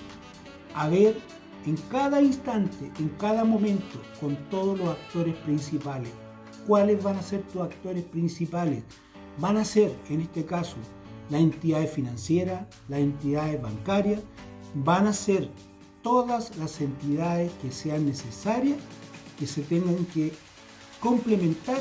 a 0.75 0.88
ver 0.88 1.18
en 1.66 1.76
cada 1.90 2.20
instante, 2.22 2.90
en 2.99 3.08
cada 3.18 3.44
momento, 3.44 4.00
con 4.20 4.37
todos 4.50 4.78
los 4.78 4.88
actores 4.88 5.34
principales. 5.37 6.11
¿Cuáles 6.66 7.02
van 7.02 7.16
a 7.16 7.23
ser 7.23 7.42
tus 7.42 7.62
actores 7.62 8.04
principales? 8.04 8.85
Van 9.38 9.57
a 9.57 9.64
ser, 9.64 9.92
en 10.09 10.21
este 10.21 10.45
caso, 10.45 10.76
las 11.28 11.40
entidades 11.40 11.90
financieras, 11.90 12.66
las 12.88 13.00
entidades 13.00 13.61
bancarias, 13.61 14.21
van 14.75 15.07
a 15.07 15.12
ser 15.12 15.50
todas 16.02 16.57
las 16.59 16.81
entidades 16.81 17.50
que 17.61 17.73
sean 17.73 18.07
necesarias, 18.07 18.78
que 19.38 19.47
se 19.47 19.62
tengan 19.62 20.04
que 20.07 20.33
complementar 21.00 21.78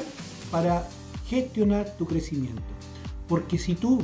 para 0.51 0.87
gestionar 1.27 1.95
tu 1.97 2.05
crecimiento. 2.05 2.63
Porque 3.27 3.57
si 3.57 3.75
tú 3.75 3.99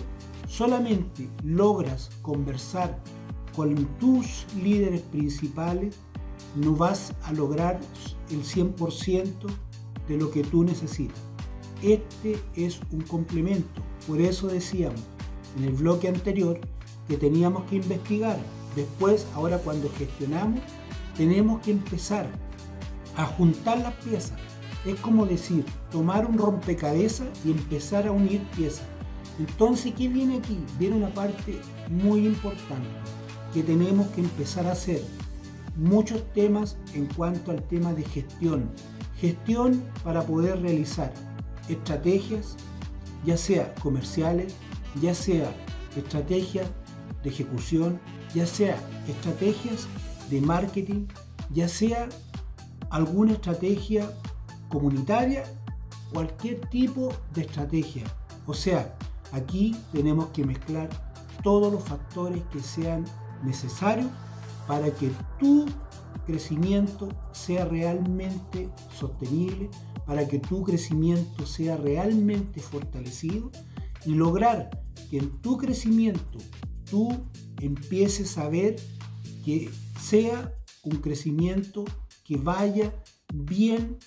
solamente 0.47 1.27
logras 1.43 2.09
conversar 2.21 2.99
con 3.55 3.75
tus 3.99 4.45
líderes 4.61 5.01
principales, 5.01 5.95
no 6.55 6.75
vas 6.75 7.13
a 7.23 7.31
lograr 7.33 7.79
el 8.29 8.43
100% 8.43 9.33
de 10.07 10.17
lo 10.17 10.31
que 10.31 10.43
tú 10.43 10.63
necesitas. 10.63 11.19
Este 11.81 12.39
es 12.55 12.79
un 12.91 13.01
complemento. 13.01 13.81
Por 14.07 14.19
eso 14.21 14.47
decíamos 14.47 15.01
en 15.57 15.65
el 15.65 15.73
bloque 15.73 16.07
anterior 16.07 16.59
que 17.07 17.17
teníamos 17.17 17.63
que 17.65 17.77
investigar. 17.77 18.37
Después, 18.75 19.27
ahora 19.35 19.57
cuando 19.59 19.89
gestionamos, 19.97 20.61
tenemos 21.15 21.61
que 21.61 21.71
empezar 21.71 22.27
a 23.15 23.25
juntar 23.25 23.79
las 23.79 23.93
piezas. 23.95 24.37
Es 24.85 24.99
como 24.99 25.25
decir, 25.25 25.65
tomar 25.91 26.25
un 26.25 26.37
rompecabezas 26.37 27.27
y 27.43 27.51
empezar 27.51 28.07
a 28.07 28.11
unir 28.11 28.41
piezas. 28.55 28.85
Entonces, 29.39 29.93
¿qué 29.95 30.07
viene 30.07 30.37
aquí? 30.37 30.57
Viene 30.79 30.95
una 30.95 31.13
parte 31.13 31.59
muy 31.89 32.25
importante 32.25 32.87
que 33.53 33.63
tenemos 33.63 34.07
que 34.07 34.21
empezar 34.21 34.67
a 34.67 34.71
hacer. 34.71 35.01
Muchos 35.75 36.23
temas 36.33 36.77
en 36.93 37.05
cuanto 37.07 37.51
al 37.51 37.63
tema 37.63 37.93
de 37.93 38.03
gestión. 38.03 38.69
Gestión 39.19 39.83
para 40.03 40.21
poder 40.21 40.61
realizar 40.61 41.11
estrategias, 41.69 42.55
ya 43.25 43.37
sea 43.37 43.73
comerciales, 43.75 44.55
ya 45.01 45.13
sea 45.13 45.51
estrategias 45.95 46.67
de 47.23 47.29
ejecución, 47.29 47.99
ya 48.33 48.45
sea 48.45 48.77
estrategias 49.07 49.87
de 50.29 50.41
marketing, 50.41 51.07
ya 51.51 51.67
sea 51.67 52.09
alguna 52.89 53.33
estrategia 53.33 54.11
comunitaria, 54.69 55.43
cualquier 56.13 56.61
tipo 56.69 57.11
de 57.33 57.41
estrategia. 57.41 58.03
O 58.45 58.53
sea, 58.53 58.95
aquí 59.31 59.75
tenemos 59.91 60.27
que 60.27 60.45
mezclar 60.45 60.89
todos 61.43 61.71
los 61.71 61.83
factores 61.83 62.41
que 62.51 62.59
sean 62.59 63.05
necesarios 63.43 64.09
para 64.67 64.91
que 64.91 65.11
tu 65.39 65.65
crecimiento 66.27 67.07
sea 67.31 67.65
realmente 67.65 68.69
sostenible, 68.93 69.69
para 70.05 70.27
que 70.27 70.39
tu 70.39 70.63
crecimiento 70.63 71.45
sea 71.45 71.77
realmente 71.77 72.59
fortalecido 72.59 73.49
y 74.05 74.11
lograr 74.11 74.69
que 75.09 75.17
en 75.17 75.41
tu 75.41 75.57
crecimiento 75.57 76.37
tú 76.89 77.09
empieces 77.61 78.37
a 78.37 78.49
ver 78.49 78.75
que 79.43 79.69
sea 79.99 80.53
un 80.83 80.97
crecimiento 80.97 81.85
que 82.23 82.37
vaya 82.37 82.93
bien 83.33 83.97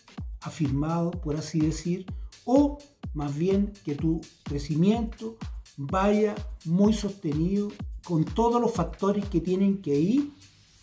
afirmado, 0.42 1.10
por 1.10 1.36
así 1.36 1.58
decir, 1.58 2.06
o 2.44 2.78
más 3.14 3.36
bien 3.36 3.72
que 3.84 3.94
tu 3.94 4.20
crecimiento 4.44 5.36
vaya 5.76 6.34
muy 6.64 6.92
sostenido 6.92 7.68
con 8.04 8.24
todos 8.24 8.60
los 8.60 8.72
factores 8.72 9.26
que 9.26 9.40
tienen 9.40 9.82
que 9.82 9.98
ir 9.98 10.32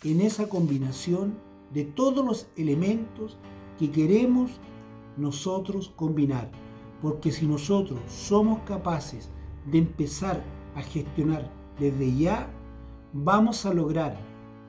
en 0.04 0.20
esa 0.20 0.48
combinación 0.48 1.34
de 1.72 1.84
todos 1.84 2.24
los 2.24 2.46
elementos 2.56 3.36
que 3.78 3.90
queremos 3.90 4.52
nosotros 5.16 5.92
combinar. 5.96 6.50
Porque 7.02 7.30
si 7.30 7.46
nosotros 7.46 8.00
somos 8.08 8.60
capaces 8.60 9.28
de 9.70 9.78
empezar 9.78 10.42
a 10.74 10.82
gestionar 10.82 11.50
desde 11.78 12.16
ya, 12.16 12.48
vamos 13.12 13.66
a 13.66 13.74
lograr 13.74 14.16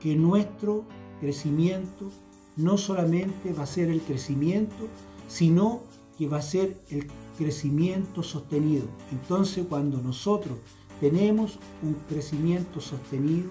que 0.00 0.14
nuestro 0.14 0.84
crecimiento 1.20 2.08
no 2.56 2.78
solamente 2.78 3.52
va 3.52 3.64
a 3.64 3.66
ser 3.66 3.88
el 3.90 4.00
crecimiento, 4.00 4.88
sino 5.28 5.80
que 6.18 6.28
va 6.28 6.38
a 6.38 6.42
ser 6.42 6.78
el 6.90 7.06
crecimiento 7.38 8.22
sostenido. 8.22 8.86
Entonces 9.12 9.64
cuando 9.68 10.00
nosotros 10.02 10.58
tenemos 11.00 11.58
un 11.82 11.94
crecimiento 12.08 12.80
sostenido, 12.80 13.48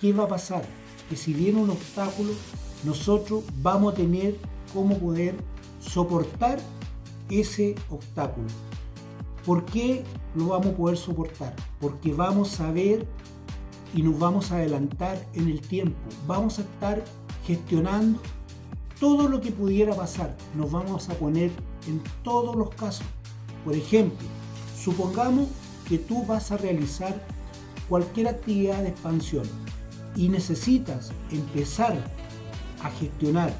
¿qué 0.00 0.12
va 0.12 0.24
a 0.24 0.28
pasar? 0.28 0.64
Que 1.12 1.18
si 1.18 1.34
viene 1.34 1.60
un 1.60 1.68
obstáculo, 1.68 2.32
nosotros 2.84 3.44
vamos 3.60 3.92
a 3.92 3.96
tener 3.96 4.34
cómo 4.72 4.96
poder 4.98 5.34
soportar 5.78 6.58
ese 7.28 7.74
obstáculo. 7.90 8.46
¿Por 9.44 9.62
qué 9.66 10.04
lo 10.34 10.46
vamos 10.46 10.68
a 10.68 10.74
poder 10.78 10.96
soportar? 10.96 11.54
Porque 11.82 12.14
vamos 12.14 12.58
a 12.60 12.72
ver 12.72 13.06
y 13.94 14.00
nos 14.00 14.18
vamos 14.18 14.52
a 14.52 14.56
adelantar 14.56 15.22
en 15.34 15.50
el 15.50 15.60
tiempo. 15.60 15.98
Vamos 16.26 16.58
a 16.58 16.62
estar 16.62 17.04
gestionando 17.46 18.18
todo 18.98 19.28
lo 19.28 19.38
que 19.42 19.52
pudiera 19.52 19.94
pasar. 19.94 20.34
Nos 20.56 20.72
vamos 20.72 21.10
a 21.10 21.14
poner 21.16 21.50
en 21.88 22.02
todos 22.24 22.56
los 22.56 22.70
casos. 22.70 23.04
Por 23.66 23.74
ejemplo, 23.74 24.26
supongamos 24.82 25.48
que 25.86 25.98
tú 25.98 26.24
vas 26.24 26.50
a 26.52 26.56
realizar 26.56 27.22
cualquier 27.86 28.28
actividad 28.28 28.82
de 28.82 28.88
expansión 28.88 29.44
y 30.16 30.28
necesitas 30.28 31.12
empezar 31.30 31.96
a 32.82 32.90
gestionar. 32.90 33.52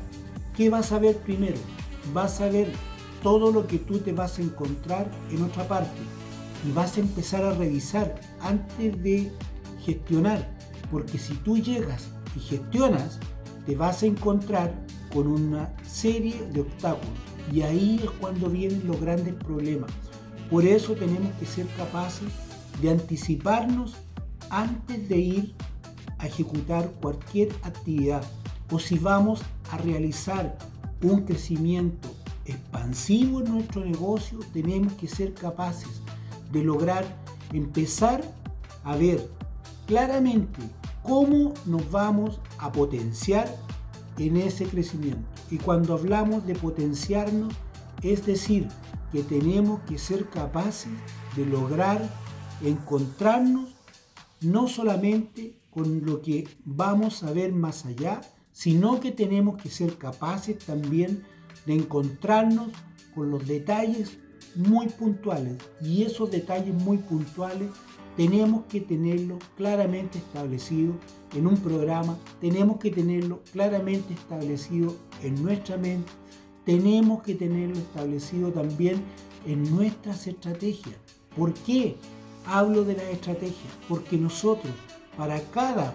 ¿Qué 0.56 0.68
vas 0.70 0.92
a 0.92 0.98
ver 0.98 1.16
primero? 1.18 1.58
Vas 2.12 2.40
a 2.40 2.48
ver 2.48 2.72
todo 3.22 3.52
lo 3.52 3.66
que 3.66 3.78
tú 3.78 3.98
te 3.98 4.12
vas 4.12 4.38
a 4.38 4.42
encontrar 4.42 5.10
en 5.30 5.42
otra 5.42 5.66
parte 5.68 6.00
y 6.66 6.72
vas 6.72 6.96
a 6.96 7.00
empezar 7.00 7.44
a 7.44 7.54
revisar 7.54 8.20
antes 8.40 9.02
de 9.02 9.32
gestionar, 9.84 10.48
porque 10.90 11.18
si 11.18 11.34
tú 11.34 11.58
llegas 11.58 12.08
y 12.36 12.40
gestionas, 12.40 13.18
te 13.66 13.76
vas 13.76 14.02
a 14.02 14.06
encontrar 14.06 14.74
con 15.12 15.26
una 15.26 15.72
serie 15.84 16.42
de 16.52 16.62
obstáculos 16.62 17.14
y 17.52 17.62
ahí 17.62 18.00
es 18.02 18.10
cuando 18.12 18.48
vienen 18.48 18.82
los 18.86 19.00
grandes 19.00 19.34
problemas. 19.34 19.90
Por 20.50 20.64
eso 20.64 20.94
tenemos 20.94 21.32
que 21.38 21.46
ser 21.46 21.66
capaces 21.76 22.28
de 22.80 22.90
anticiparnos 22.90 23.94
antes 24.50 25.08
de 25.08 25.16
ir 25.16 25.54
ejecutar 26.26 26.90
cualquier 27.00 27.52
actividad 27.62 28.22
o 28.70 28.78
si 28.78 28.98
vamos 28.98 29.42
a 29.70 29.78
realizar 29.78 30.56
un 31.02 31.24
crecimiento 31.24 32.08
expansivo 32.44 33.40
en 33.40 33.52
nuestro 33.52 33.84
negocio, 33.84 34.38
tenemos 34.52 34.92
que 34.94 35.08
ser 35.08 35.34
capaces 35.34 36.00
de 36.50 36.64
lograr 36.64 37.04
empezar 37.52 38.22
a 38.84 38.96
ver 38.96 39.28
claramente 39.86 40.60
cómo 41.02 41.54
nos 41.66 41.90
vamos 41.90 42.40
a 42.58 42.72
potenciar 42.72 43.54
en 44.18 44.36
ese 44.36 44.66
crecimiento. 44.66 45.28
Y 45.50 45.58
cuando 45.58 45.94
hablamos 45.94 46.46
de 46.46 46.54
potenciarnos, 46.54 47.54
es 48.02 48.24
decir, 48.26 48.68
que 49.10 49.22
tenemos 49.22 49.80
que 49.82 49.98
ser 49.98 50.28
capaces 50.30 50.92
de 51.36 51.44
lograr 51.44 52.00
encontrarnos 52.62 53.74
no 54.40 54.68
solamente 54.68 55.61
con 55.72 56.04
lo 56.04 56.20
que 56.20 56.46
vamos 56.64 57.22
a 57.22 57.32
ver 57.32 57.52
más 57.52 57.86
allá, 57.86 58.20
sino 58.52 59.00
que 59.00 59.10
tenemos 59.12 59.60
que 59.60 59.70
ser 59.70 59.96
capaces 59.96 60.58
también 60.58 61.24
de 61.66 61.74
encontrarnos 61.74 62.68
con 63.14 63.30
los 63.30 63.46
detalles 63.46 64.18
muy 64.54 64.88
puntuales. 64.88 65.56
Y 65.80 66.02
esos 66.02 66.30
detalles 66.30 66.74
muy 66.74 66.98
puntuales 66.98 67.70
tenemos 68.16 68.64
que 68.66 68.80
tenerlo 68.80 69.38
claramente 69.56 70.18
establecido 70.18 70.94
en 71.34 71.46
un 71.46 71.56
programa, 71.56 72.18
tenemos 72.40 72.78
que 72.78 72.90
tenerlo 72.90 73.40
claramente 73.52 74.12
establecido 74.12 74.94
en 75.22 75.42
nuestra 75.42 75.78
mente, 75.78 76.12
tenemos 76.66 77.22
que 77.22 77.34
tenerlo 77.34 77.78
establecido 77.78 78.52
también 78.52 79.02
en 79.46 79.62
nuestras 79.74 80.26
estrategias. 80.26 80.96
¿Por 81.34 81.54
qué 81.54 81.96
hablo 82.44 82.84
de 82.84 82.96
las 82.96 83.06
estrategias? 83.06 83.72
Porque 83.88 84.18
nosotros, 84.18 84.72
para 85.16 85.40
cada 85.50 85.94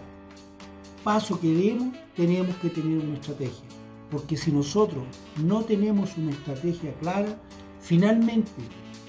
paso 1.03 1.39
que 1.39 1.53
demos, 1.53 1.95
tenemos 2.15 2.55
que 2.57 2.69
tener 2.69 2.99
una 2.99 3.15
estrategia. 3.15 3.65
Porque 4.11 4.37
si 4.37 4.51
nosotros 4.51 5.03
no 5.43 5.63
tenemos 5.63 6.17
una 6.17 6.31
estrategia 6.31 6.93
clara, 6.99 7.37
finalmente 7.81 8.51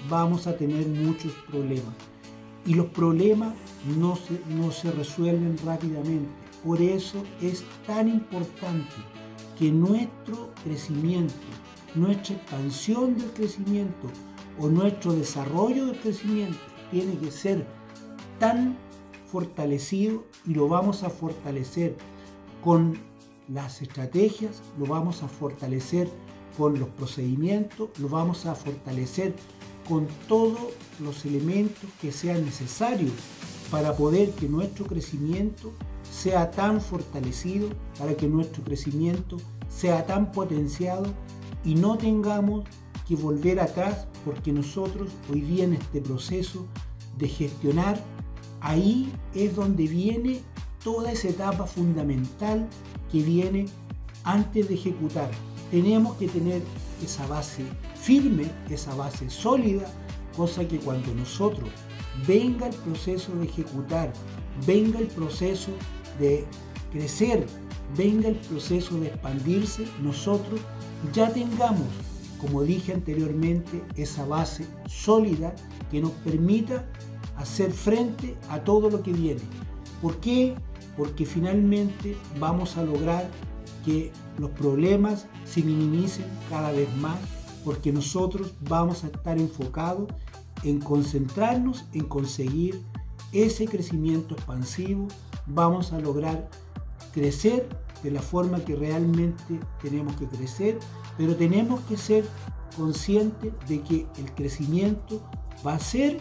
vamos 0.09 0.47
a 0.47 0.55
tener 0.55 0.87
muchos 0.87 1.31
problemas. 1.49 1.93
Y 2.65 2.73
los 2.73 2.87
problemas 2.87 3.53
no 3.97 4.15
se, 4.15 4.39
no 4.49 4.71
se 4.71 4.91
resuelven 4.91 5.57
rápidamente. 5.65 6.29
Por 6.63 6.81
eso 6.81 7.23
es 7.41 7.63
tan 7.87 8.09
importante 8.09 8.95
que 9.57 9.71
nuestro 9.71 10.53
crecimiento, 10.63 11.33
nuestra 11.95 12.35
expansión 12.35 13.17
del 13.17 13.31
crecimiento 13.31 14.07
o 14.59 14.67
nuestro 14.67 15.13
desarrollo 15.13 15.87
del 15.87 15.99
crecimiento 15.99 16.57
tiene 16.91 17.17
que 17.17 17.31
ser 17.31 17.65
tan 18.39 18.77
fortalecido 19.31 20.23
y 20.45 20.53
lo 20.53 20.67
vamos 20.67 21.03
a 21.03 21.09
fortalecer. 21.09 21.95
Con 22.63 22.99
las 23.47 23.81
estrategias, 23.81 24.61
lo 24.77 24.85
vamos 24.85 25.23
a 25.23 25.27
fortalecer 25.27 26.09
con 26.57 26.79
los 26.79 26.89
procedimientos, 26.89 27.89
lo 27.99 28.09
vamos 28.09 28.45
a 28.45 28.55
fortalecer 28.55 29.33
con 29.87 30.07
todos 30.27 30.59
los 30.99 31.25
elementos 31.25 31.89
que 32.01 32.11
sean 32.11 32.45
necesarios 32.45 33.13
para 33.71 33.95
poder 33.95 34.31
que 34.31 34.47
nuestro 34.47 34.85
crecimiento 34.85 35.71
sea 36.11 36.51
tan 36.51 36.81
fortalecido, 36.81 37.69
para 37.97 38.15
que 38.15 38.27
nuestro 38.27 38.63
crecimiento 38.63 39.37
sea 39.69 40.05
tan 40.05 40.31
potenciado 40.31 41.05
y 41.63 41.75
no 41.75 41.97
tengamos 41.97 42.65
que 43.07 43.15
volver 43.15 43.59
atrás 43.59 44.07
porque 44.25 44.51
nosotros 44.51 45.09
hoy 45.31 45.41
día 45.41 45.63
en 45.63 45.73
este 45.73 46.01
proceso 46.01 46.65
de 47.17 47.27
gestionar, 47.27 47.99
ahí 48.61 49.11
es 49.33 49.55
donde 49.55 49.87
viene 49.87 50.41
toda 50.83 51.11
esa 51.11 51.29
etapa 51.29 51.65
fundamental 51.65 52.67
que 53.11 53.21
viene 53.21 53.65
antes 54.23 54.67
de 54.67 54.75
ejecutar. 54.75 55.29
Tenemos 55.71 56.15
que 56.17 56.27
tener 56.27 56.61
esa 57.03 57.25
base 57.27 57.63
firme, 57.95 58.49
esa 58.69 58.93
base 58.95 59.29
sólida, 59.29 59.85
cosa 60.35 60.67
que 60.67 60.79
cuando 60.79 61.13
nosotros 61.13 61.69
venga 62.27 62.67
el 62.67 62.75
proceso 62.75 63.33
de 63.35 63.45
ejecutar, 63.45 64.11
venga 64.65 64.99
el 64.99 65.07
proceso 65.07 65.71
de 66.19 66.45
crecer, 66.91 67.45
venga 67.97 68.29
el 68.29 68.35
proceso 68.35 68.99
de 68.99 69.07
expandirse, 69.07 69.85
nosotros 70.01 70.59
ya 71.13 71.31
tengamos, 71.31 71.87
como 72.39 72.63
dije 72.63 72.93
anteriormente, 72.93 73.81
esa 73.95 74.25
base 74.25 74.65
sólida 74.87 75.55
que 75.91 76.01
nos 76.01 76.11
permita 76.11 76.85
hacer 77.39 77.71
frente 77.71 78.37
a 78.49 78.59
todo 78.63 78.89
lo 78.89 79.01
que 79.01 79.13
viene. 79.13 79.41
¿Por 80.01 80.17
qué? 80.17 80.55
Porque 80.97 81.25
finalmente 81.25 82.15
vamos 82.39 82.77
a 82.77 82.83
lograr 82.83 83.29
que 83.85 84.11
los 84.37 84.49
problemas 84.51 85.25
se 85.45 85.63
minimicen 85.63 86.25
cada 86.49 86.71
vez 86.71 86.93
más, 86.97 87.17
porque 87.63 87.91
nosotros 87.91 88.53
vamos 88.61 89.03
a 89.03 89.07
estar 89.07 89.37
enfocados 89.37 90.07
en 90.63 90.79
concentrarnos 90.79 91.85
en 91.93 92.05
conseguir 92.05 92.81
ese 93.31 93.65
crecimiento 93.65 94.35
expansivo, 94.35 95.07
vamos 95.47 95.93
a 95.93 95.99
lograr 95.99 96.49
crecer 97.13 97.69
de 98.03 98.11
la 98.11 98.21
forma 98.21 98.59
que 98.59 98.75
realmente 98.75 99.59
tenemos 99.81 100.15
que 100.15 100.27
crecer, 100.27 100.77
pero 101.17 101.35
tenemos 101.35 101.79
que 101.81 101.95
ser 101.95 102.25
conscientes 102.75 103.53
de 103.67 103.81
que 103.81 104.07
el 104.17 104.33
crecimiento 104.33 105.21
va 105.65 105.73
a 105.73 105.79
ser 105.79 106.19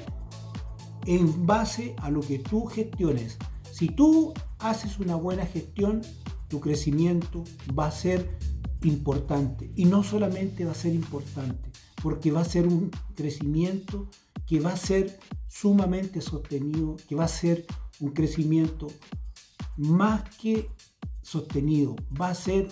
en 1.06 1.46
base 1.46 1.94
a 1.98 2.10
lo 2.10 2.20
que 2.20 2.38
tú 2.38 2.66
gestiones. 2.66 3.38
Si 3.72 3.88
tú 3.88 4.34
haces 4.58 4.98
una 4.98 5.14
buena 5.14 5.46
gestión, 5.46 6.02
tu 6.48 6.60
crecimiento 6.60 7.44
va 7.78 7.86
a 7.86 7.90
ser 7.92 8.38
importante. 8.82 9.70
Y 9.74 9.84
no 9.84 10.02
solamente 10.02 10.64
va 10.64 10.72
a 10.72 10.74
ser 10.74 10.94
importante, 10.94 11.70
porque 12.02 12.30
va 12.30 12.40
a 12.40 12.44
ser 12.44 12.66
un 12.66 12.90
crecimiento 13.14 14.08
que 14.46 14.60
va 14.60 14.72
a 14.72 14.76
ser 14.76 15.18
sumamente 15.46 16.20
sostenido, 16.20 16.96
que 17.08 17.14
va 17.14 17.24
a 17.24 17.28
ser 17.28 17.66
un 18.00 18.10
crecimiento 18.10 18.86
más 19.76 20.36
que 20.36 20.70
sostenido, 21.22 21.96
va 22.20 22.30
a 22.30 22.34
ser 22.34 22.68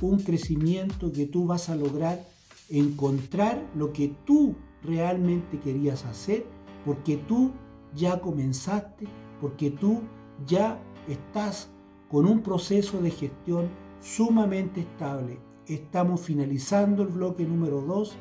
un 0.00 0.20
crecimiento 0.20 1.12
que 1.12 1.26
tú 1.26 1.46
vas 1.46 1.68
a 1.68 1.76
lograr 1.76 2.24
encontrar 2.70 3.68
lo 3.74 3.92
que 3.92 4.14
tú 4.24 4.56
realmente 4.82 5.60
querías 5.60 6.04
hacer, 6.04 6.46
porque 6.84 7.16
tú 7.16 7.52
ya 7.94 8.20
comenzaste, 8.20 9.06
porque 9.40 9.70
tú 9.70 10.00
ya 10.46 10.80
estás 11.08 11.68
con 12.10 12.26
un 12.26 12.42
proceso 12.42 13.00
de 13.00 13.10
gestión 13.10 13.68
sumamente 14.00 14.80
estable. 14.80 15.38
Estamos 15.66 16.20
finalizando 16.20 17.02
el 17.02 17.08
bloque 17.08 17.44
número 17.44 17.80
2. 17.80 18.14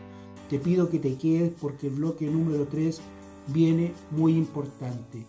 Te 0.49 0.59
pido 0.59 0.89
que 0.89 0.99
te 0.99 1.15
quedes 1.15 1.53
porque 1.59 1.87
el 1.87 1.95
bloque 1.95 2.27
número 2.27 2.67
3 2.67 3.01
viene 3.47 3.93
muy 4.11 4.33
importante. 4.33 5.25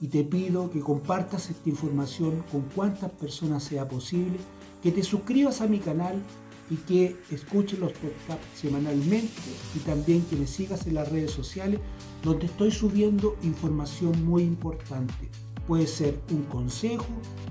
Y 0.00 0.08
te 0.08 0.24
pido 0.24 0.70
que 0.70 0.80
compartas 0.80 1.50
esta 1.50 1.68
información 1.68 2.44
con 2.52 2.62
cuantas 2.74 3.10
personas 3.12 3.64
sea 3.64 3.88
posible, 3.88 4.38
que 4.82 4.92
te 4.92 5.02
suscribas 5.02 5.60
a 5.60 5.66
mi 5.66 5.78
canal 5.78 6.22
y 6.70 6.76
que 6.76 7.16
escuches 7.30 7.78
los 7.78 7.92
podcasts 7.92 8.46
semanalmente 8.54 9.32
y 9.74 9.78
también 9.80 10.22
que 10.22 10.36
me 10.36 10.46
sigas 10.46 10.86
en 10.86 10.94
las 10.94 11.10
redes 11.10 11.30
sociales 11.30 11.80
donde 12.22 12.46
estoy 12.46 12.70
subiendo 12.70 13.36
información 13.42 14.24
muy 14.24 14.42
importante. 14.42 15.28
Puede 15.66 15.86
ser 15.86 16.18
un 16.30 16.42
consejo, 16.44 17.06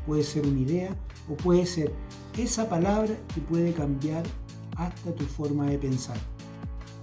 puede 0.06 0.24
ser 0.24 0.46
una 0.46 0.60
idea 0.60 0.96
o 1.30 1.36
puede 1.36 1.66
ser 1.66 1.92
esa 2.38 2.70
palabra 2.70 3.16
que 3.34 3.42
puede 3.42 3.74
cambiar 3.74 4.24
hasta 4.78 5.14
tu 5.14 5.24
forma 5.26 5.66
de 5.68 5.78
pensar. 5.78 6.18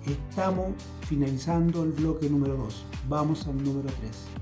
Estamos 0.07 0.73
finalizando 1.09 1.85
el 1.85 1.93
bloque 1.93 2.29
número 2.29 2.57
2. 2.57 2.85
Vamos 3.09 3.47
al 3.47 3.63
número 3.63 3.89
3. 4.01 4.42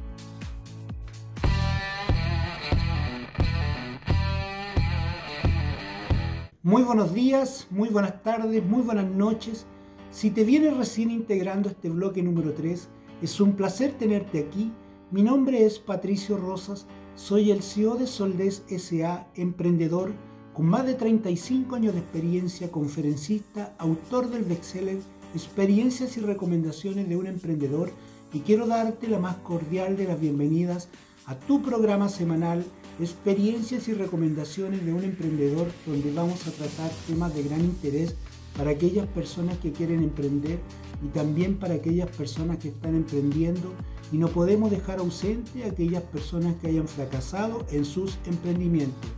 Muy 6.71 6.85
buenos 6.85 7.13
días, 7.13 7.67
muy 7.71 7.89
buenas 7.89 8.23
tardes, 8.23 8.65
muy 8.65 8.83
buenas 8.83 9.11
noches. 9.11 9.67
Si 10.13 10.31
te 10.31 10.45
vienes 10.45 10.77
recién 10.77 11.11
integrando 11.11 11.69
este 11.69 11.91
bloque 11.91 12.23
número 12.23 12.53
3, 12.53 12.89
es 13.23 13.41
un 13.41 13.57
placer 13.57 13.95
tenerte 13.99 14.39
aquí. 14.39 14.71
Mi 15.11 15.25
nombre 15.25 15.65
es 15.65 15.81
Patricio 15.81 16.37
Rosas, 16.37 16.87
soy 17.17 17.51
el 17.51 17.65
CEO 17.65 17.97
de 17.97 18.07
Soldes 18.07 18.63
SA, 18.69 19.27
emprendedor 19.35 20.13
con 20.55 20.67
más 20.67 20.87
de 20.87 20.95
35 20.95 21.75
años 21.75 21.95
de 21.95 22.03
experiencia, 22.03 22.71
conferencista, 22.71 23.75
autor 23.79 24.31
del 24.31 24.45
bestseller 24.45 25.01
Experiencias 25.35 26.17
y 26.19 26.21
recomendaciones 26.21 27.09
de 27.09 27.17
un 27.17 27.27
emprendedor 27.27 27.91
y 28.33 28.41
quiero 28.41 28.69
darte 28.69 29.09
la 29.09 29.19
más 29.19 29.39
cordial 29.39 29.97
de 29.97 30.05
las 30.05 30.21
bienvenidas 30.21 30.89
a 31.27 31.35
tu 31.35 31.63
programa 31.63 32.09
semanal 32.09 32.65
Experiencias 33.01 33.89
y 33.89 33.95
recomendaciones 33.95 34.85
de 34.85 34.93
un 34.93 35.03
emprendedor 35.03 35.67
donde 35.87 36.13
vamos 36.13 36.47
a 36.47 36.51
tratar 36.51 36.91
temas 37.07 37.35
de 37.35 37.45
gran 37.45 37.61
interés 37.61 38.15
para 38.59 38.73
aquellas 38.73 39.07
personas 39.07 39.57
que 39.57 39.73
quieren 39.73 40.03
emprender 40.03 40.59
y 41.03 41.09
también 41.09 41.57
para 41.57 41.75
aquellas 41.75 42.15
personas 42.15 42.59
que 42.59 42.69
están 42.69 42.95
emprendiendo 42.95 43.73
y 44.13 44.19
no 44.19 44.29
podemos 44.29 44.71
dejar 44.71 44.99
ausente 44.99 45.65
a 45.65 45.69
aquellas 45.69 46.03
personas 46.03 46.57
que 46.61 46.67
hayan 46.67 46.87
fracasado 46.87 47.65
en 47.71 47.87
sus 47.87 48.19
emprendimientos. 48.27 49.11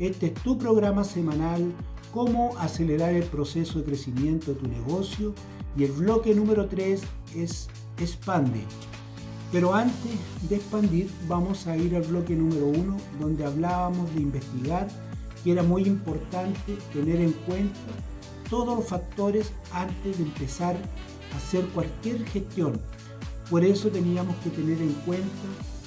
Este 0.00 0.26
es 0.26 0.34
tu 0.42 0.58
programa 0.58 1.04
semanal, 1.04 1.72
cómo 2.12 2.56
acelerar 2.58 3.14
el 3.14 3.24
proceso 3.24 3.78
de 3.78 3.84
crecimiento 3.84 4.52
de 4.52 4.60
tu 4.60 4.66
negocio 4.66 5.32
y 5.76 5.84
el 5.84 5.92
bloque 5.92 6.34
número 6.34 6.66
3 6.66 7.02
es 7.36 7.68
expande. 7.98 8.64
Pero 9.50 9.74
antes 9.74 10.12
de 10.48 10.56
expandir 10.56 11.10
vamos 11.26 11.66
a 11.66 11.76
ir 11.76 11.96
al 11.96 12.02
bloque 12.02 12.34
número 12.34 12.66
1 12.66 12.96
donde 13.18 13.44
hablábamos 13.44 14.14
de 14.14 14.20
investigar 14.20 14.88
que 15.42 15.52
era 15.52 15.62
muy 15.62 15.84
importante 15.84 16.76
tener 16.92 17.20
en 17.20 17.32
cuenta 17.32 17.78
todos 18.50 18.76
los 18.76 18.86
factores 18.86 19.52
antes 19.72 20.18
de 20.18 20.24
empezar 20.24 20.76
a 21.32 21.36
hacer 21.36 21.64
cualquier 21.68 22.24
gestión. 22.26 22.80
Por 23.50 23.64
eso 23.64 23.88
teníamos 23.88 24.36
que 24.36 24.50
tener 24.50 24.80
en 24.82 24.92
cuenta 25.06 25.28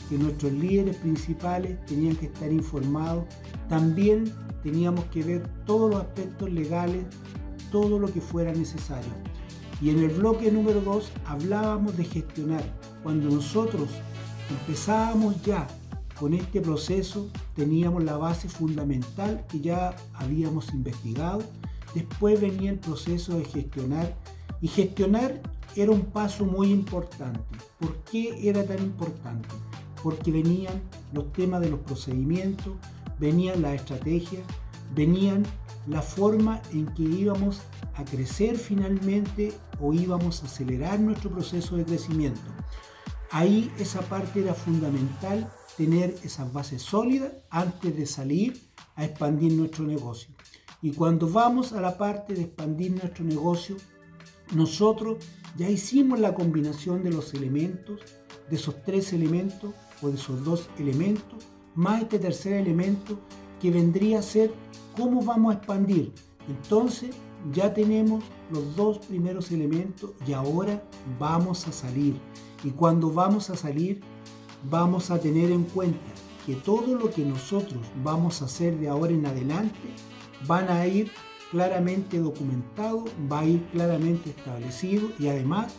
que 0.09 0.17
nuestros 0.17 0.51
líderes 0.51 0.97
principales 0.97 1.83
tenían 1.85 2.15
que 2.15 2.25
estar 2.27 2.51
informados. 2.51 3.25
También 3.69 4.33
teníamos 4.63 5.05
que 5.05 5.23
ver 5.23 5.47
todos 5.65 5.91
los 5.91 6.01
aspectos 6.01 6.51
legales, 6.51 7.05
todo 7.71 7.99
lo 7.99 8.11
que 8.11 8.21
fuera 8.21 8.51
necesario. 8.51 9.11
Y 9.81 9.89
en 9.89 9.99
el 9.99 10.09
bloque 10.09 10.51
número 10.51 10.81
2 10.81 11.11
hablábamos 11.25 11.97
de 11.97 12.03
gestionar. 12.03 12.63
Cuando 13.03 13.29
nosotros 13.29 13.89
empezábamos 14.49 15.41
ya 15.41 15.67
con 16.19 16.33
este 16.33 16.61
proceso, 16.61 17.29
teníamos 17.55 18.03
la 18.03 18.17
base 18.17 18.47
fundamental 18.47 19.45
que 19.49 19.59
ya 19.59 19.95
habíamos 20.13 20.71
investigado. 20.73 21.41
Después 21.95 22.39
venía 22.39 22.71
el 22.71 22.79
proceso 22.79 23.37
de 23.37 23.45
gestionar. 23.45 24.15
Y 24.61 24.67
gestionar 24.67 25.41
era 25.75 25.91
un 25.91 26.05
paso 26.05 26.45
muy 26.45 26.71
importante. 26.71 27.41
¿Por 27.79 27.97
qué 28.03 28.47
era 28.47 28.63
tan 28.63 28.77
importante? 28.79 29.49
porque 30.03 30.31
venían 30.31 30.81
los 31.13 31.31
temas 31.33 31.61
de 31.61 31.69
los 31.69 31.79
procedimientos, 31.79 32.73
venían 33.19 33.61
las 33.61 33.75
estrategias, 33.75 34.43
venían 34.95 35.43
la 35.87 36.01
forma 36.01 36.61
en 36.71 36.85
que 36.93 37.03
íbamos 37.03 37.61
a 37.95 38.05
crecer 38.05 38.57
finalmente 38.57 39.53
o 39.79 39.93
íbamos 39.93 40.41
a 40.41 40.45
acelerar 40.45 40.99
nuestro 40.99 41.31
proceso 41.31 41.75
de 41.75 41.85
crecimiento. 41.85 42.41
Ahí 43.31 43.71
esa 43.79 44.01
parte 44.01 44.41
era 44.41 44.53
fundamental, 44.53 45.51
tener 45.77 46.15
esas 46.23 46.51
bases 46.51 46.81
sólidas 46.81 47.33
antes 47.49 47.95
de 47.95 48.05
salir 48.05 48.61
a 48.95 49.05
expandir 49.05 49.53
nuestro 49.53 49.85
negocio. 49.85 50.33
Y 50.81 50.91
cuando 50.91 51.29
vamos 51.29 51.73
a 51.73 51.81
la 51.81 51.97
parte 51.97 52.33
de 52.33 52.41
expandir 52.41 52.91
nuestro 52.91 53.23
negocio, 53.23 53.77
nosotros 54.53 55.23
ya 55.57 55.69
hicimos 55.69 56.19
la 56.19 56.33
combinación 56.33 57.03
de 57.03 57.11
los 57.11 57.33
elementos, 57.33 58.01
de 58.49 58.55
esos 58.55 58.83
tres 58.83 59.13
elementos, 59.13 59.73
o 60.01 60.09
de 60.09 60.15
esos 60.15 60.43
dos 60.43 60.69
elementos, 60.77 61.45
más 61.75 62.01
este 62.01 62.19
tercer 62.19 62.53
elemento 62.53 63.19
que 63.61 63.71
vendría 63.71 64.19
a 64.19 64.21
ser 64.23 64.53
cómo 64.95 65.21
vamos 65.23 65.53
a 65.53 65.57
expandir. 65.57 66.13
Entonces 66.47 67.15
ya 67.53 67.73
tenemos 67.73 68.23
los 68.51 68.75
dos 68.75 68.99
primeros 68.99 69.51
elementos 69.51 70.11
y 70.27 70.33
ahora 70.33 70.83
vamos 71.19 71.67
a 71.67 71.71
salir. 71.71 72.15
Y 72.63 72.71
cuando 72.71 73.11
vamos 73.11 73.49
a 73.49 73.55
salir, 73.55 74.01
vamos 74.69 75.11
a 75.11 75.19
tener 75.19 75.51
en 75.51 75.63
cuenta 75.63 75.99
que 76.45 76.55
todo 76.55 76.95
lo 76.95 77.09
que 77.09 77.23
nosotros 77.23 77.81
vamos 78.03 78.41
a 78.41 78.45
hacer 78.45 78.77
de 78.79 78.89
ahora 78.89 79.13
en 79.13 79.25
adelante 79.25 79.79
van 80.47 80.69
a 80.69 80.85
ir 80.87 81.11
claramente 81.51 82.17
documentado, 82.17 83.05
va 83.31 83.39
a 83.39 83.45
ir 83.45 83.63
claramente 83.71 84.29
establecido 84.31 85.09
y 85.19 85.27
además 85.27 85.73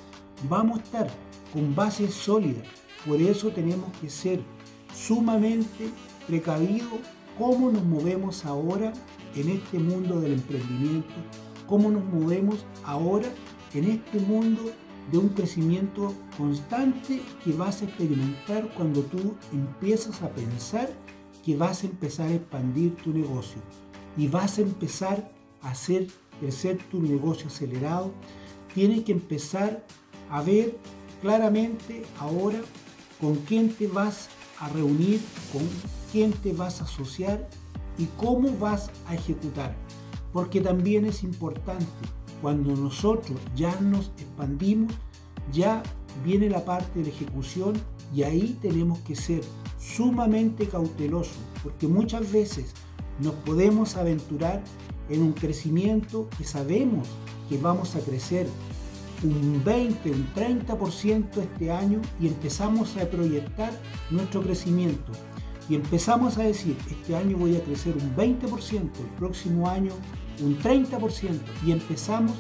vamos 0.49 0.79
a 0.79 0.83
estar 0.83 1.11
con 1.53 1.75
bases 1.75 2.15
sólidas 2.15 2.67
por 3.07 3.21
eso 3.21 3.51
tenemos 3.51 3.91
que 4.01 4.09
ser 4.09 4.41
sumamente 4.95 5.91
precavidos 6.27 7.01
cómo 7.39 7.71
nos 7.71 7.85
movemos 7.85 8.45
ahora 8.45 8.93
en 9.35 9.49
este 9.49 9.79
mundo 9.79 10.21
del 10.21 10.35
emprendimiento, 10.35 11.15
cómo 11.67 11.91
nos 11.91 12.05
movemos 12.05 12.65
ahora 12.85 13.29
en 13.75 13.85
este 13.85 14.21
mundo 14.21 14.73
de 15.11 15.19
un 15.19 15.31
crecimiento 15.31 16.15
constante 16.37 17.23
que 17.45 17.53
vas 17.53 17.83
a 17.83 17.87
experimentar 17.87 18.73
cuando 18.75 19.03
tú 19.03 19.35
empiezas 19.53 20.23
a 20.23 20.29
pensar 20.31 20.89
que 21.45 21.57
vas 21.57 21.83
a 21.83 21.87
empezar 21.87 22.29
a 22.29 22.35
expandir 22.35 22.95
tu 22.97 23.13
negocio 23.13 23.61
y 24.17 24.29
vas 24.29 24.59
a 24.59 24.63
empezar 24.63 25.31
a 25.63 25.71
hacer 25.71 26.07
crecer 26.41 26.79
tu 26.91 27.01
negocio 27.01 27.49
acelerado. 27.49 28.13
Tienes 28.75 29.05
que 29.05 29.13
empezar 29.13 29.85
a 30.31 30.43
ver 30.43 30.77
claramente 31.21 32.05
ahora 32.19 32.61
con 33.21 33.37
quién 33.37 33.71
te 33.71 33.87
vas 33.87 34.29
a 34.63 34.69
reunir, 34.69 35.21
con 35.53 35.63
quién 36.11 36.33
te 36.33 36.53
vas 36.53 36.81
a 36.81 36.85
asociar 36.85 37.49
y 37.99 38.07
cómo 38.17 38.57
vas 38.59 38.91
a 39.07 39.15
ejecutar. 39.15 39.75
Porque 40.33 40.61
también 40.61 41.05
es 41.05 41.23
importante, 41.25 41.85
cuando 42.41 42.75
nosotros 42.75 43.39
ya 43.55 43.79
nos 43.81 44.13
expandimos, 44.19 44.93
ya 45.53 45.83
viene 46.25 46.49
la 46.49 46.65
parte 46.65 47.01
de 47.01 47.07
la 47.07 47.15
ejecución 47.15 47.75
y 48.15 48.23
ahí 48.23 48.57
tenemos 48.63 49.01
que 49.01 49.17
ser 49.17 49.43
sumamente 49.79 50.69
cautelosos, 50.69 51.37
porque 51.63 51.89
muchas 51.89 52.31
veces 52.31 52.73
nos 53.21 53.35
podemos 53.35 53.97
aventurar 53.97 54.63
en 55.09 55.23
un 55.23 55.33
crecimiento 55.33 56.29
que 56.39 56.45
sabemos 56.45 57.09
que 57.49 57.59
vamos 57.59 57.97
a 57.97 58.01
crecer 58.01 58.47
un 59.25 59.63
20, 59.65 60.11
un 60.11 60.27
30% 60.35 61.39
este 61.39 61.71
año 61.71 62.01
y 62.21 62.27
empezamos 62.29 62.97
a 62.97 63.09
proyectar 63.09 63.73
nuestro 64.11 64.43
crecimiento. 64.43 65.13
Y 65.69 65.77
empezamos 65.77 66.39
a 66.39 66.43
decir, 66.43 66.77
este 66.91 67.15
año 67.15 67.37
voy 67.37 67.57
a 67.57 67.63
crecer 67.63 67.95
un 67.97 68.15
20%, 68.17 68.81
el 68.81 69.07
próximo 69.19 69.69
año 69.69 69.93
un 70.43 70.59
30%. 70.59 71.39
Y 71.65 71.73
empezamos 71.73 72.33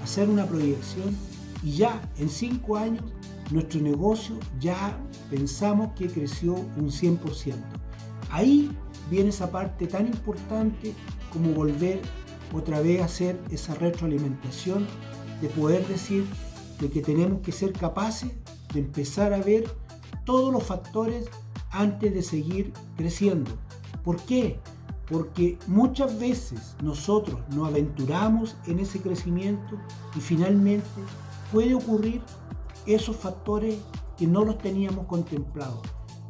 a 0.00 0.04
hacer 0.04 0.28
una 0.28 0.46
proyección 0.46 1.16
y 1.62 1.72
ya 1.72 2.00
en 2.18 2.28
5 2.28 2.76
años 2.76 3.04
nuestro 3.50 3.80
negocio 3.80 4.36
ya 4.60 4.98
pensamos 5.30 5.90
que 5.96 6.08
creció 6.08 6.54
un 6.54 6.90
100%. 6.90 7.54
Ahí 8.30 8.70
viene 9.10 9.30
esa 9.30 9.50
parte 9.50 9.86
tan 9.86 10.06
importante 10.06 10.92
como 11.32 11.50
volver 11.52 12.00
otra 12.52 12.80
vez 12.80 13.00
a 13.00 13.06
hacer 13.06 13.40
esa 13.50 13.74
retroalimentación 13.74 14.86
de 15.40 15.48
poder 15.48 15.86
decir 15.86 16.26
de 16.80 16.90
que 16.90 17.02
tenemos 17.02 17.40
que 17.40 17.52
ser 17.52 17.72
capaces 17.72 18.30
de 18.72 18.80
empezar 18.80 19.32
a 19.32 19.38
ver 19.38 19.70
todos 20.24 20.52
los 20.52 20.62
factores 20.62 21.28
antes 21.70 22.12
de 22.12 22.22
seguir 22.22 22.72
creciendo. 22.96 23.50
¿Por 24.02 24.16
qué? 24.22 24.60
Porque 25.08 25.58
muchas 25.66 26.18
veces 26.18 26.76
nosotros 26.82 27.38
nos 27.50 27.68
aventuramos 27.68 28.56
en 28.66 28.80
ese 28.80 29.00
crecimiento 29.00 29.76
y 30.16 30.20
finalmente 30.20 30.86
puede 31.52 31.74
ocurrir 31.74 32.22
esos 32.86 33.16
factores 33.16 33.76
que 34.16 34.26
no 34.26 34.44
los 34.44 34.58
teníamos 34.58 35.06
contemplados. 35.06 35.80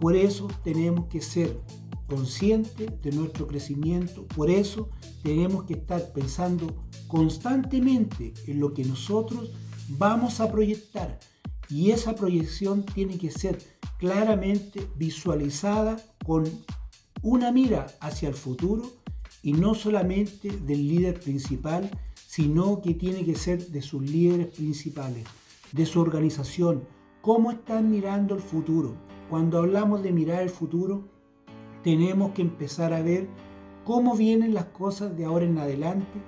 Por 0.01 0.15
eso 0.15 0.49
tenemos 0.63 1.07
que 1.07 1.21
ser 1.21 1.61
conscientes 2.07 2.91
de 3.03 3.13
nuestro 3.13 3.47
crecimiento, 3.47 4.27
por 4.29 4.51
eso 4.51 4.91
tenemos 5.23 5.65
que 5.65 5.75
estar 5.75 6.13
pensando 6.13 6.85
constantemente 7.09 8.33
en 8.47 8.61
lo 8.61 8.73
que 8.75 8.85
nosotros 8.85 9.53
vamos 9.89 10.41
a 10.41 10.51
proyectar. 10.51 11.19
Y 11.69 11.91
esa 11.91 12.15
proyección 12.15 12.85
tiene 12.85 13.19
que 13.19 13.31
ser 13.31 13.59
claramente 13.99 14.87
visualizada 14.97 15.97
con 16.25 16.45
una 17.23 17.51
mira 17.51 17.87
hacia 18.01 18.29
el 18.29 18.35
futuro 18.35 18.93
y 19.43 19.53
no 19.53 19.75
solamente 19.75 20.51
del 20.51 20.89
líder 20.89 21.21
principal, 21.21 21.91
sino 22.27 22.83
que 22.83 22.95
tiene 22.95 23.25
que 23.25 23.35
ser 23.35 23.67
de 23.69 23.83
sus 23.83 24.03
líderes 24.03 24.49
principales, 24.49 25.25
de 25.73 25.87
su 25.87 26.01
organización, 26.01 26.85
cómo 27.21 27.51
están 27.51 27.91
mirando 27.91 28.35
el 28.35 28.41
futuro. 28.41 28.95
Cuando 29.31 29.59
hablamos 29.59 30.03
de 30.03 30.13
mirar 30.13 30.43
el 30.43 30.51
futuro, 30.51 31.09
tenemos 31.87 32.33
que 32.33 32.43
empezar 32.43 32.93
a 32.93 33.01
ver 33.01 33.29
cómo 33.85 34.17
vienen 34.17 34.55
las 34.55 34.65
cosas 34.65 35.17
de 35.17 35.25
ahora 35.25 35.45
en 35.45 35.57
adelante, 35.57 36.19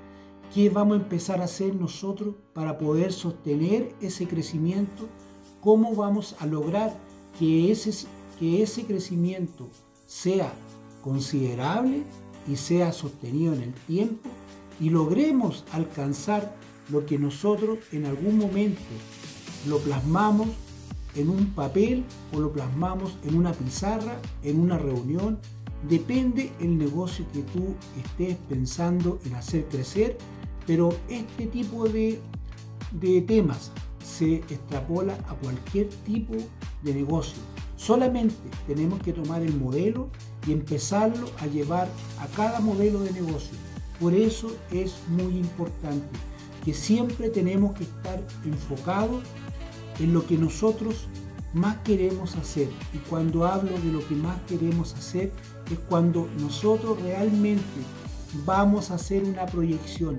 qué 0.54 0.70
vamos 0.70 0.96
a 0.96 1.02
empezar 1.02 1.40
a 1.40 1.46
hacer 1.46 1.74
nosotros 1.74 2.36
para 2.52 2.78
poder 2.78 3.12
sostener 3.12 3.92
ese 4.00 4.28
crecimiento, 4.28 5.08
cómo 5.60 5.96
vamos 5.96 6.36
a 6.38 6.46
lograr 6.46 6.96
que 7.40 7.72
ese, 7.72 8.06
que 8.38 8.62
ese 8.62 8.84
crecimiento 8.84 9.68
sea 10.06 10.52
considerable 11.02 12.04
y 12.46 12.54
sea 12.54 12.92
sostenido 12.92 13.52
en 13.52 13.62
el 13.62 13.74
tiempo 13.74 14.30
y 14.78 14.90
logremos 14.90 15.64
alcanzar 15.72 16.54
lo 16.88 17.04
que 17.04 17.18
nosotros 17.18 17.80
en 17.90 18.06
algún 18.06 18.38
momento 18.38 18.80
lo 19.66 19.80
plasmamos 19.80 20.46
en 21.14 21.30
un 21.30 21.46
papel 21.54 22.04
o 22.32 22.40
lo 22.40 22.52
plasmamos 22.52 23.16
en 23.24 23.36
una 23.36 23.52
pizarra, 23.52 24.20
en 24.42 24.60
una 24.60 24.78
reunión. 24.78 25.38
Depende 25.88 26.52
el 26.60 26.76
negocio 26.76 27.24
que 27.32 27.42
tú 27.42 27.74
estés 27.96 28.36
pensando 28.48 29.18
en 29.24 29.34
hacer 29.34 29.64
crecer, 29.66 30.18
pero 30.66 30.90
este 31.08 31.46
tipo 31.46 31.88
de, 31.88 32.20
de 32.92 33.20
temas 33.22 33.70
se 34.04 34.36
extrapola 34.36 35.14
a 35.28 35.34
cualquier 35.34 35.88
tipo 36.04 36.34
de 36.82 36.94
negocio. 36.94 37.38
Solamente 37.76 38.34
tenemos 38.66 39.00
que 39.00 39.12
tomar 39.12 39.42
el 39.42 39.54
modelo 39.54 40.08
y 40.46 40.52
empezarlo 40.52 41.28
a 41.38 41.46
llevar 41.46 41.88
a 42.18 42.26
cada 42.36 42.58
modelo 42.60 43.00
de 43.00 43.12
negocio. 43.12 43.56
Por 44.00 44.14
eso 44.14 44.54
es 44.72 44.96
muy 45.08 45.36
importante 45.36 46.08
que 46.64 46.74
siempre 46.74 47.30
tenemos 47.30 47.74
que 47.76 47.84
estar 47.84 48.20
enfocados 48.44 49.22
en 49.98 50.12
lo 50.12 50.26
que 50.26 50.36
nosotros 50.36 51.08
más 51.52 51.76
queremos 51.78 52.36
hacer. 52.36 52.68
Y 52.92 52.98
cuando 52.98 53.46
hablo 53.46 53.78
de 53.78 53.92
lo 53.92 54.06
que 54.06 54.14
más 54.14 54.40
queremos 54.42 54.94
hacer 54.94 55.32
es 55.70 55.78
cuando 55.88 56.28
nosotros 56.38 57.00
realmente 57.02 57.64
vamos 58.44 58.90
a 58.90 58.94
hacer 58.94 59.24
una 59.24 59.46
proyección. 59.46 60.18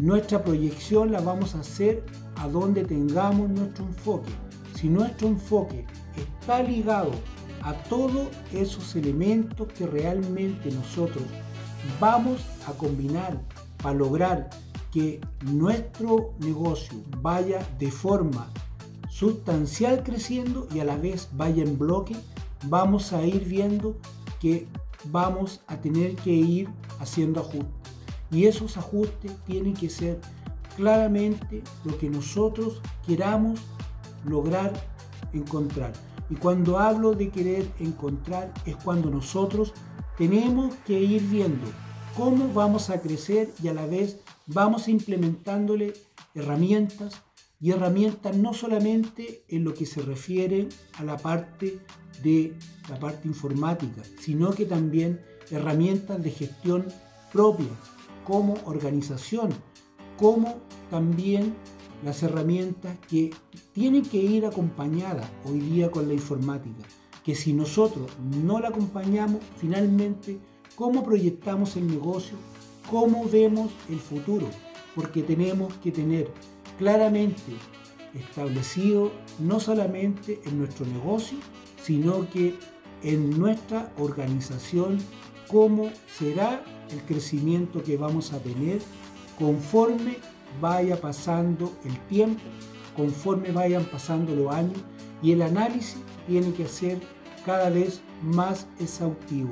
Nuestra 0.00 0.42
proyección 0.42 1.12
la 1.12 1.20
vamos 1.20 1.54
a 1.54 1.60
hacer 1.60 2.04
a 2.36 2.48
donde 2.48 2.84
tengamos 2.84 3.48
nuestro 3.50 3.84
enfoque. 3.84 4.30
Si 4.74 4.88
nuestro 4.88 5.28
enfoque 5.28 5.86
está 6.16 6.62
ligado 6.62 7.12
a 7.62 7.72
todos 7.84 8.28
esos 8.52 8.94
elementos 8.94 9.68
que 9.72 9.86
realmente 9.86 10.70
nosotros 10.70 11.24
vamos 11.98 12.40
a 12.66 12.72
combinar 12.72 13.40
para 13.82 13.94
lograr 13.94 14.50
que 14.92 15.20
nuestro 15.44 16.34
negocio 16.38 17.02
vaya 17.20 17.66
de 17.78 17.90
forma 17.90 18.50
sustancial 19.18 20.02
creciendo 20.02 20.68
y 20.74 20.80
a 20.80 20.84
la 20.84 20.98
vez 20.98 21.30
vaya 21.32 21.62
en 21.62 21.78
bloque, 21.78 22.14
vamos 22.64 23.14
a 23.14 23.24
ir 23.24 23.46
viendo 23.46 23.96
que 24.42 24.66
vamos 25.04 25.62
a 25.68 25.76
tener 25.78 26.16
que 26.16 26.32
ir 26.32 26.68
haciendo 27.00 27.40
ajustes. 27.40 27.92
Y 28.30 28.44
esos 28.44 28.76
ajustes 28.76 29.32
tienen 29.46 29.72
que 29.72 29.88
ser 29.88 30.20
claramente 30.76 31.62
lo 31.84 31.96
que 31.96 32.10
nosotros 32.10 32.82
queramos 33.06 33.58
lograr 34.26 34.74
encontrar. 35.32 35.94
Y 36.28 36.34
cuando 36.34 36.78
hablo 36.78 37.14
de 37.14 37.30
querer 37.30 37.66
encontrar 37.78 38.52
es 38.66 38.76
cuando 38.76 39.08
nosotros 39.08 39.72
tenemos 40.18 40.74
que 40.86 41.00
ir 41.00 41.22
viendo 41.22 41.66
cómo 42.14 42.52
vamos 42.52 42.90
a 42.90 43.00
crecer 43.00 43.50
y 43.62 43.68
a 43.68 43.72
la 43.72 43.86
vez 43.86 44.18
vamos 44.46 44.88
implementándole 44.88 45.94
herramientas 46.34 47.22
y 47.60 47.70
herramientas 47.70 48.36
no 48.36 48.52
solamente 48.52 49.44
en 49.48 49.64
lo 49.64 49.74
que 49.74 49.86
se 49.86 50.02
refiere 50.02 50.68
a 50.94 51.04
la 51.04 51.16
parte 51.16 51.80
de 52.22 52.54
la 52.88 52.98
parte 52.98 53.28
informática, 53.28 54.02
sino 54.20 54.50
que 54.50 54.66
también 54.66 55.20
herramientas 55.50 56.22
de 56.22 56.30
gestión 56.30 56.86
propia, 57.32 57.68
como 58.24 58.54
organización, 58.64 59.50
como 60.16 60.56
también 60.90 61.54
las 62.04 62.22
herramientas 62.22 62.96
que 63.08 63.30
tienen 63.72 64.02
que 64.02 64.18
ir 64.18 64.46
acompañadas 64.46 65.30
hoy 65.44 65.60
día 65.60 65.90
con 65.90 66.08
la 66.08 66.14
informática, 66.14 66.82
que 67.24 67.34
si 67.34 67.52
nosotros 67.52 68.10
no 68.44 68.60
la 68.60 68.68
acompañamos, 68.68 69.40
finalmente, 69.58 70.38
¿cómo 70.74 71.02
proyectamos 71.04 71.76
el 71.76 71.86
negocio? 71.86 72.36
¿Cómo 72.90 73.28
vemos 73.28 73.70
el 73.88 73.98
futuro? 73.98 74.46
Porque 74.94 75.22
tenemos 75.22 75.74
que 75.74 75.90
tener 75.90 76.30
claramente 76.78 77.56
establecido 78.14 79.12
no 79.38 79.60
solamente 79.60 80.40
en 80.44 80.58
nuestro 80.58 80.86
negocio, 80.86 81.38
sino 81.82 82.28
que 82.30 82.54
en 83.02 83.38
nuestra 83.38 83.92
organización 83.98 84.98
cómo 85.48 85.90
será 86.06 86.64
el 86.90 87.00
crecimiento 87.02 87.82
que 87.82 87.96
vamos 87.96 88.32
a 88.32 88.38
tener 88.38 88.80
conforme 89.38 90.16
vaya 90.60 91.00
pasando 91.00 91.72
el 91.84 91.98
tiempo, 92.06 92.42
conforme 92.96 93.52
vayan 93.52 93.84
pasando 93.84 94.34
los 94.34 94.52
años 94.54 94.78
y 95.22 95.32
el 95.32 95.42
análisis 95.42 95.98
tiene 96.26 96.52
que 96.52 96.66
ser 96.66 96.98
cada 97.44 97.70
vez 97.70 98.00
más 98.22 98.66
exhaustivo. 98.80 99.50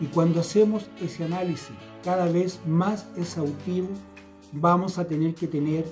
Y 0.00 0.06
cuando 0.06 0.40
hacemos 0.40 0.88
ese 1.00 1.24
análisis 1.24 1.74
cada 2.04 2.26
vez 2.26 2.60
más 2.66 3.06
exhaustivo, 3.16 3.88
vamos 4.52 4.98
a 4.98 5.06
tener 5.06 5.34
que 5.34 5.46
tener 5.46 5.84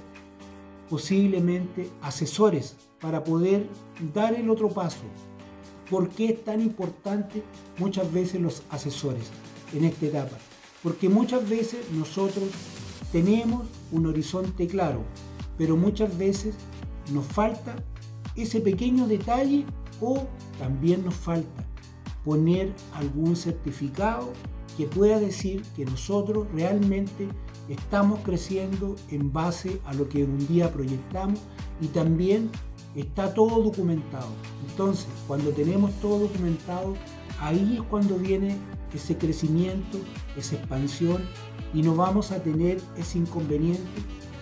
posiblemente 0.88 1.90
asesores 2.02 2.76
para 3.00 3.24
poder 3.24 3.68
dar 4.12 4.34
el 4.34 4.50
otro 4.50 4.68
paso. 4.68 5.02
¿Por 5.90 6.08
qué 6.08 6.30
es 6.30 6.44
tan 6.44 6.60
importante 6.60 7.42
muchas 7.78 8.10
veces 8.12 8.40
los 8.40 8.62
asesores 8.70 9.30
en 9.74 9.84
esta 9.84 10.06
etapa? 10.06 10.36
Porque 10.82 11.08
muchas 11.08 11.48
veces 11.48 11.90
nosotros 11.92 12.48
tenemos 13.12 13.66
un 13.92 14.06
horizonte 14.06 14.66
claro, 14.66 15.02
pero 15.58 15.76
muchas 15.76 16.16
veces 16.16 16.54
nos 17.12 17.26
falta 17.26 17.76
ese 18.34 18.60
pequeño 18.60 19.06
detalle 19.06 19.64
o 20.00 20.26
también 20.58 21.04
nos 21.04 21.14
falta 21.14 21.64
poner 22.24 22.72
algún 22.94 23.36
certificado 23.36 24.32
que 24.76 24.86
pueda 24.86 25.20
decir 25.20 25.62
que 25.76 25.84
nosotros 25.84 26.46
realmente 26.52 27.28
estamos 27.68 28.20
creciendo 28.20 28.96
en 29.10 29.32
base 29.32 29.80
a 29.86 29.94
lo 29.94 30.08
que 30.08 30.24
un 30.24 30.46
día 30.46 30.72
proyectamos 30.72 31.40
y 31.80 31.86
también 31.88 32.50
está 32.94 33.34
todo 33.34 33.62
documentado. 33.62 34.28
Entonces, 34.68 35.06
cuando 35.26 35.50
tenemos 35.50 35.92
todo 36.00 36.20
documentado, 36.20 36.94
ahí 37.40 37.78
es 37.80 37.82
cuando 37.88 38.16
viene 38.16 38.56
ese 38.94 39.16
crecimiento, 39.18 39.98
esa 40.36 40.56
expansión 40.56 41.22
y 41.72 41.82
no 41.82 41.96
vamos 41.96 42.30
a 42.30 42.42
tener 42.42 42.80
ese 42.96 43.18
inconveniente 43.18 43.82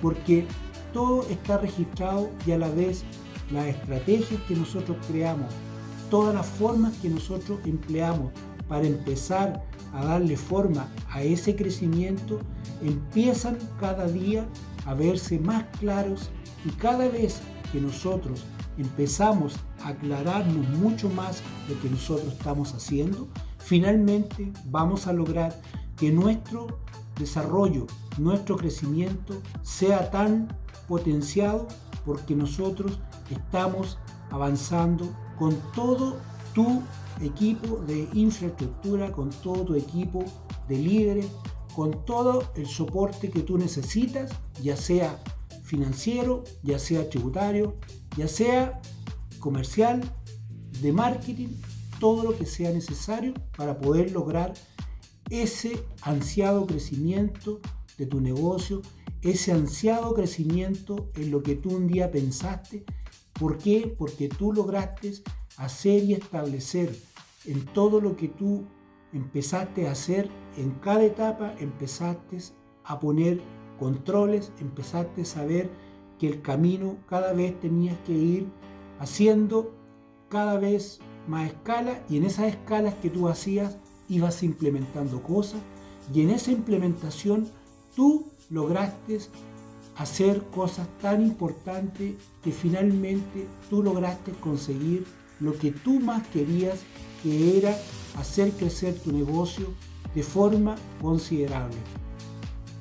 porque 0.02 0.46
todo 0.92 1.26
está 1.28 1.58
registrado 1.58 2.28
y 2.46 2.52
a 2.52 2.58
la 2.58 2.68
vez 2.68 3.02
las 3.50 3.66
estrategias 3.66 4.40
que 4.42 4.54
nosotros 4.54 4.96
creamos, 5.08 5.50
todas 6.10 6.34
las 6.34 6.46
formas 6.46 6.96
que 6.98 7.08
nosotros 7.08 7.60
empleamos 7.64 8.30
para 8.72 8.86
empezar 8.86 9.62
a 9.92 10.02
darle 10.02 10.34
forma 10.34 10.88
a 11.10 11.22
ese 11.22 11.54
crecimiento, 11.54 12.40
empiezan 12.80 13.58
cada 13.78 14.06
día 14.06 14.48
a 14.86 14.94
verse 14.94 15.38
más 15.38 15.64
claros 15.78 16.30
y 16.64 16.70
cada 16.70 17.06
vez 17.06 17.42
que 17.70 17.82
nosotros 17.82 18.44
empezamos 18.78 19.56
a 19.84 19.88
aclararnos 19.88 20.66
mucho 20.70 21.10
más 21.10 21.42
lo 21.68 21.78
que 21.82 21.90
nosotros 21.90 22.32
estamos 22.32 22.72
haciendo, 22.72 23.28
finalmente 23.58 24.50
vamos 24.64 25.06
a 25.06 25.12
lograr 25.12 25.60
que 25.98 26.10
nuestro 26.10 26.78
desarrollo, 27.18 27.86
nuestro 28.16 28.56
crecimiento 28.56 29.42
sea 29.60 30.10
tan 30.10 30.48
potenciado 30.88 31.68
porque 32.06 32.34
nosotros 32.34 33.00
estamos 33.30 33.98
avanzando 34.30 35.14
con 35.38 35.54
todo 35.74 36.16
tu 36.54 36.80
equipo 37.20 37.76
de 37.86 38.08
infraestructura, 38.12 39.12
con 39.12 39.30
todo 39.30 39.64
tu 39.64 39.74
equipo 39.74 40.24
de 40.68 40.78
líderes, 40.78 41.26
con 41.74 42.04
todo 42.04 42.52
el 42.56 42.66
soporte 42.66 43.30
que 43.30 43.40
tú 43.40 43.58
necesitas, 43.58 44.30
ya 44.62 44.76
sea 44.76 45.22
financiero, 45.62 46.44
ya 46.62 46.78
sea 46.78 47.08
tributario, 47.08 47.76
ya 48.16 48.28
sea 48.28 48.80
comercial, 49.38 50.00
de 50.80 50.92
marketing, 50.92 51.48
todo 52.00 52.24
lo 52.24 52.36
que 52.36 52.46
sea 52.46 52.72
necesario 52.72 53.34
para 53.56 53.78
poder 53.78 54.10
lograr 54.10 54.52
ese 55.30 55.82
ansiado 56.02 56.66
crecimiento 56.66 57.60
de 57.96 58.06
tu 58.06 58.20
negocio, 58.20 58.82
ese 59.22 59.52
ansiado 59.52 60.12
crecimiento 60.14 61.10
en 61.14 61.30
lo 61.30 61.42
que 61.42 61.54
tú 61.54 61.70
un 61.76 61.86
día 61.86 62.10
pensaste. 62.10 62.84
¿Por 63.32 63.58
qué? 63.58 63.94
Porque 63.96 64.28
tú 64.28 64.52
lograste 64.52 65.22
hacer 65.62 66.02
y 66.02 66.14
establecer 66.14 66.94
en 67.44 67.64
todo 67.66 68.00
lo 68.00 68.16
que 68.16 68.28
tú 68.28 68.64
empezaste 69.12 69.88
a 69.88 69.92
hacer, 69.92 70.28
en 70.56 70.70
cada 70.80 71.04
etapa 71.04 71.54
empezaste 71.60 72.38
a 72.84 72.98
poner 72.98 73.40
controles, 73.78 74.52
empezaste 74.60 75.22
a 75.22 75.24
saber 75.24 75.70
que 76.18 76.28
el 76.28 76.42
camino 76.42 76.96
cada 77.08 77.32
vez 77.32 77.58
tenías 77.60 77.96
que 78.06 78.12
ir 78.12 78.46
haciendo 78.98 79.72
cada 80.28 80.58
vez 80.58 81.00
más 81.26 81.48
escala 81.48 82.02
y 82.08 82.16
en 82.16 82.24
esas 82.24 82.46
escalas 82.46 82.94
que 82.94 83.10
tú 83.10 83.28
hacías 83.28 83.76
ibas 84.08 84.42
implementando 84.42 85.22
cosas 85.22 85.60
y 86.12 86.22
en 86.22 86.30
esa 86.30 86.50
implementación 86.50 87.48
tú 87.94 88.26
lograste 88.50 89.18
hacer 89.96 90.42
cosas 90.50 90.88
tan 91.00 91.22
importantes 91.22 92.14
que 92.42 92.50
finalmente 92.50 93.46
tú 93.70 93.82
lograste 93.82 94.32
conseguir 94.32 95.06
lo 95.40 95.56
que 95.58 95.70
tú 95.72 96.00
más 96.00 96.26
querías, 96.28 96.80
que 97.22 97.58
era 97.58 97.76
hacer 98.18 98.50
crecer 98.52 98.98
tu 98.98 99.12
negocio 99.12 99.72
de 100.14 100.22
forma 100.22 100.76
considerable. 101.00 101.76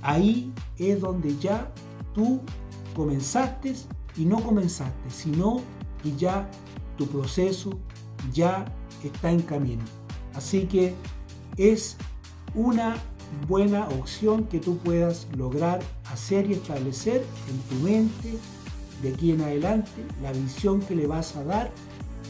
Ahí 0.01 0.51
es 0.77 0.99
donde 0.99 1.37
ya 1.37 1.71
tú 2.13 2.41
comenzaste 2.95 3.75
y 4.17 4.25
no 4.25 4.41
comenzaste, 4.43 5.09
sino 5.09 5.61
que 6.01 6.15
ya 6.17 6.49
tu 6.97 7.07
proceso 7.07 7.71
ya 8.33 8.65
está 9.03 9.31
en 9.31 9.41
camino. 9.41 9.83
Así 10.33 10.65
que 10.65 10.93
es 11.57 11.97
una 12.53 12.95
buena 13.47 13.87
opción 13.89 14.45
que 14.45 14.59
tú 14.59 14.77
puedas 14.77 15.27
lograr 15.37 15.79
hacer 16.11 16.49
y 16.49 16.53
establecer 16.53 17.25
en 17.49 17.57
tu 17.69 17.83
mente 17.83 18.37
de 19.01 19.13
aquí 19.13 19.31
en 19.31 19.41
adelante 19.41 20.05
la 20.21 20.31
visión 20.31 20.81
que 20.81 20.95
le 20.95 21.07
vas 21.07 21.35
a 21.35 21.43
dar 21.43 21.71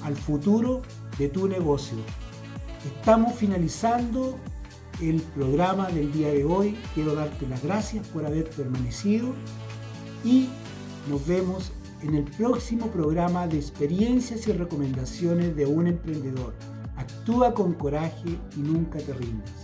al 0.03 0.15
futuro 0.15 0.81
de 1.17 1.29
tu 1.29 1.47
negocio. 1.47 1.97
Estamos 2.85 3.35
finalizando 3.35 4.37
el 5.01 5.21
programa 5.21 5.89
del 5.89 6.11
día 6.11 6.29
de 6.29 6.43
hoy. 6.43 6.77
Quiero 6.93 7.15
darte 7.15 7.47
las 7.47 7.63
gracias 7.63 8.07
por 8.07 8.25
haber 8.25 8.49
permanecido 8.49 9.33
y 10.23 10.49
nos 11.09 11.25
vemos 11.25 11.71
en 12.01 12.15
el 12.15 12.23
próximo 12.23 12.87
programa 12.87 13.47
de 13.47 13.57
experiencias 13.57 14.47
y 14.47 14.53
recomendaciones 14.53 15.55
de 15.55 15.65
un 15.65 15.87
emprendedor. 15.87 16.53
Actúa 16.95 17.53
con 17.53 17.73
coraje 17.73 18.37
y 18.55 18.59
nunca 18.59 18.99
te 18.99 19.13
rindas. 19.13 19.60